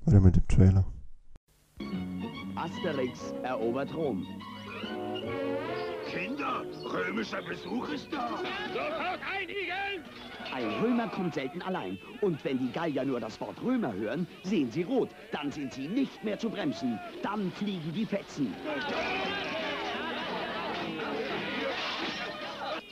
Weiter 0.06 0.22
mit 0.22 0.36
dem 0.36 0.48
Trailer. 0.48 0.86
Asterix 2.56 3.34
erobert 3.44 3.94
Rom. 3.94 4.26
Kinder, 6.12 6.66
römischer 6.84 7.42
Besuch 7.42 7.88
ist 7.90 8.12
da. 8.12 8.30
Sofort 8.74 9.20
einigen! 9.32 10.04
Ein 10.52 10.70
Römer 10.82 11.08
kommt 11.08 11.36
selten 11.36 11.62
allein. 11.62 12.00
Und 12.22 12.44
wenn 12.44 12.58
die 12.58 12.72
Gallier 12.72 13.06
nur 13.06 13.20
das 13.20 13.40
Wort 13.40 13.62
Römer 13.62 13.94
hören, 13.94 14.28
sehen 14.44 14.72
sie 14.72 14.84
rot. 14.84 15.10
Dann 15.32 15.52
sind 15.52 15.74
sie 15.74 15.88
nicht 15.88 16.24
mehr 16.24 16.40
zu 16.40 16.50
bremsen. 16.50 17.00
Dann 17.22 17.52
fliegen 17.52 17.94
die 17.94 18.06
Fetzen. 18.06 18.56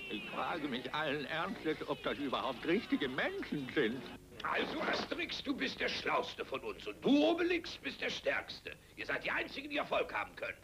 Ich 0.09 0.29
frage 0.29 0.67
mich 0.67 0.93
allen 0.93 1.25
Ernstes, 1.25 1.77
ob 1.87 2.01
das 2.03 2.17
überhaupt 2.19 2.65
richtige 2.67 3.09
Menschen 3.09 3.67
sind. 3.73 4.01
Also, 4.43 4.79
Asterix, 4.81 5.43
du 5.43 5.55
bist 5.55 5.79
der 5.79 5.89
Schlauste 5.89 6.45
von 6.45 6.59
uns 6.59 6.85
und 6.85 7.03
du, 7.03 7.09
Obelix, 7.09 7.77
bist 7.77 7.99
der 7.99 8.11
Stärkste. 8.11 8.73
Ihr 8.95 9.07
seid 9.07 9.25
die 9.25 9.31
Einzigen, 9.31 9.69
die 9.69 9.77
Erfolg 9.77 10.13
haben 10.13 10.35
können. 10.35 10.57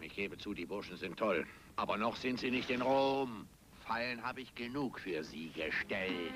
Ich 0.00 0.14
gebe 0.16 0.38
zu, 0.38 0.54
die 0.54 0.64
Burschen 0.64 0.96
sind 0.96 1.18
toll. 1.18 1.46
Aber 1.76 1.96
noch 1.96 2.16
sind 2.16 2.40
sie 2.40 2.50
nicht 2.50 2.70
in 2.70 2.82
Rom. 2.82 3.46
Fallen 3.86 4.22
habe 4.22 4.40
ich 4.40 4.54
genug 4.54 5.00
für 5.00 5.24
sie 5.24 5.50
gestellt. 5.50 6.32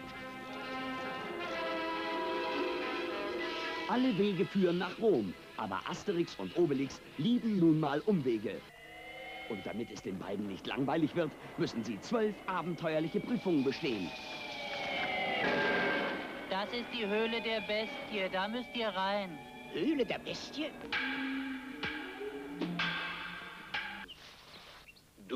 Alle 3.89 4.19
Wege 4.19 4.45
führen 4.45 4.79
nach 4.79 4.99
Rom. 4.99 5.33
Aber 5.57 5.81
Asterix 5.89 6.35
und 6.37 6.57
Obelix 6.57 7.01
lieben 7.19 7.59
nun 7.59 7.81
mal 7.81 8.01
Umwege. 8.01 8.61
Und 9.49 9.65
damit 9.65 9.91
es 9.93 10.03
den 10.03 10.19
beiden 10.19 10.49
nicht 10.49 10.67
langweilig 10.67 11.15
wird, 11.15 11.31
müssen 11.57 11.85
sie 11.85 12.01
zwölf 12.01 12.35
abenteuerliche 12.47 13.21
Prüfungen 13.21 13.63
bestehen. 13.63 14.11
Das 16.51 16.73
ist 16.73 16.87
die 16.93 17.07
Höhle 17.07 17.41
der 17.41 17.61
Bestie. 17.61 18.29
Da 18.33 18.49
müsst 18.49 18.75
ihr 18.75 18.89
rein. 18.89 19.39
Höhle 19.73 20.05
der 20.05 20.19
Bestie? 20.19 20.71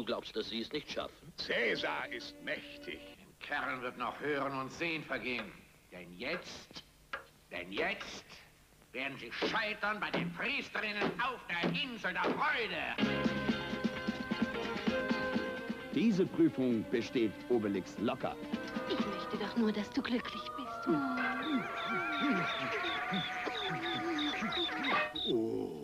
Du 0.01 0.07
glaubst, 0.07 0.35
dass 0.35 0.49
sie 0.49 0.63
es 0.63 0.73
nicht 0.73 0.91
schaffen? 0.91 1.31
Cäsar 1.37 2.11
ist 2.11 2.35
mächtig. 2.43 3.01
Dem 3.19 3.39
Kerl 3.39 3.83
wird 3.83 3.99
noch 3.99 4.19
Hören 4.19 4.59
und 4.59 4.73
Sehen 4.73 5.05
vergehen. 5.05 5.53
Denn 5.93 6.11
jetzt, 6.17 6.83
denn 7.51 7.71
jetzt 7.71 8.25
werden 8.93 9.19
sie 9.19 9.31
scheitern 9.31 10.01
bei 10.01 10.11
den 10.11 10.33
Priesterinnen 10.33 11.03
auf 11.21 11.41
der 11.51 11.69
Insel 11.69 12.15
der 12.15 12.25
Freude. 12.33 12.97
Diese 15.95 16.25
Prüfung 16.25 16.83
besteht 16.91 17.33
Obelix 17.51 17.99
locker. 17.99 18.35
Ich 18.89 19.05
möchte 19.05 19.37
doch 19.37 19.55
nur, 19.59 19.71
dass 19.71 19.91
du 19.91 20.01
glücklich 20.01 20.45
bist. 20.57 20.89
Oh. 25.29 25.80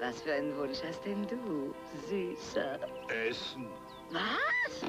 Was 0.00 0.22
für 0.22 0.32
einen 0.32 0.56
Wunsch 0.56 0.78
hast 0.86 1.04
denn 1.04 1.26
du, 1.26 1.74
Süßer? 2.08 2.78
Essen. 3.08 3.66
Was? 4.10 4.82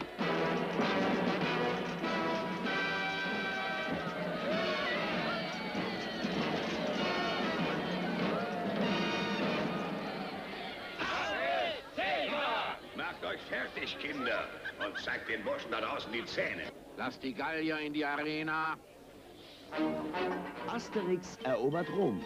Macht 12.95 13.25
euch 13.25 13.41
fertig, 13.49 13.97
Kinder. 13.99 14.47
Und 14.85 14.97
zeigt 15.03 15.27
den 15.27 15.43
Burschen 15.43 15.71
da 15.71 15.81
draußen 15.81 16.11
die 16.13 16.23
Zähne. 16.25 16.63
Lass 16.97 17.19
die 17.19 17.33
Gallier 17.33 17.79
in 17.79 17.93
die 17.93 18.05
Arena. 18.05 18.77
Asterix 20.67 21.37
erobert 21.43 21.89
Rom. 21.89 22.23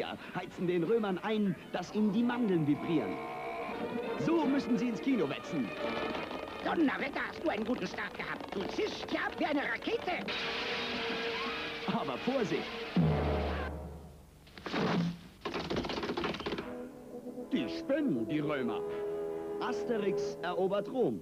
Gallier 0.00 0.16
heizen 0.34 0.66
den 0.66 0.84
Römern 0.84 1.18
ein, 1.18 1.54
dass 1.72 1.94
ihnen 1.94 2.12
die 2.12 2.22
Mandeln 2.22 2.66
vibrieren. 2.66 3.16
So 4.24 4.44
müssen 4.44 4.78
sie 4.78 4.88
ins 4.88 5.00
Kino 5.00 5.28
wetzen. 5.28 5.68
Donnerwetter, 6.64 7.20
hast 7.28 7.42
du 7.42 7.48
einen 7.48 7.64
guten 7.64 7.86
Start 7.86 8.16
gehabt. 8.16 8.54
Du 8.54 8.60
zischst 8.68 9.10
ja 9.12 9.20
wie 9.38 9.46
eine 9.46 9.62
Rakete. 9.62 10.12
Aber 11.86 12.16
Vorsicht! 12.18 12.62
Die 17.52 17.68
spinnen, 17.68 18.28
die 18.28 18.40
Römer. 18.40 18.80
Asterix 19.60 20.38
erobert 20.42 20.90
Rom. 20.90 21.20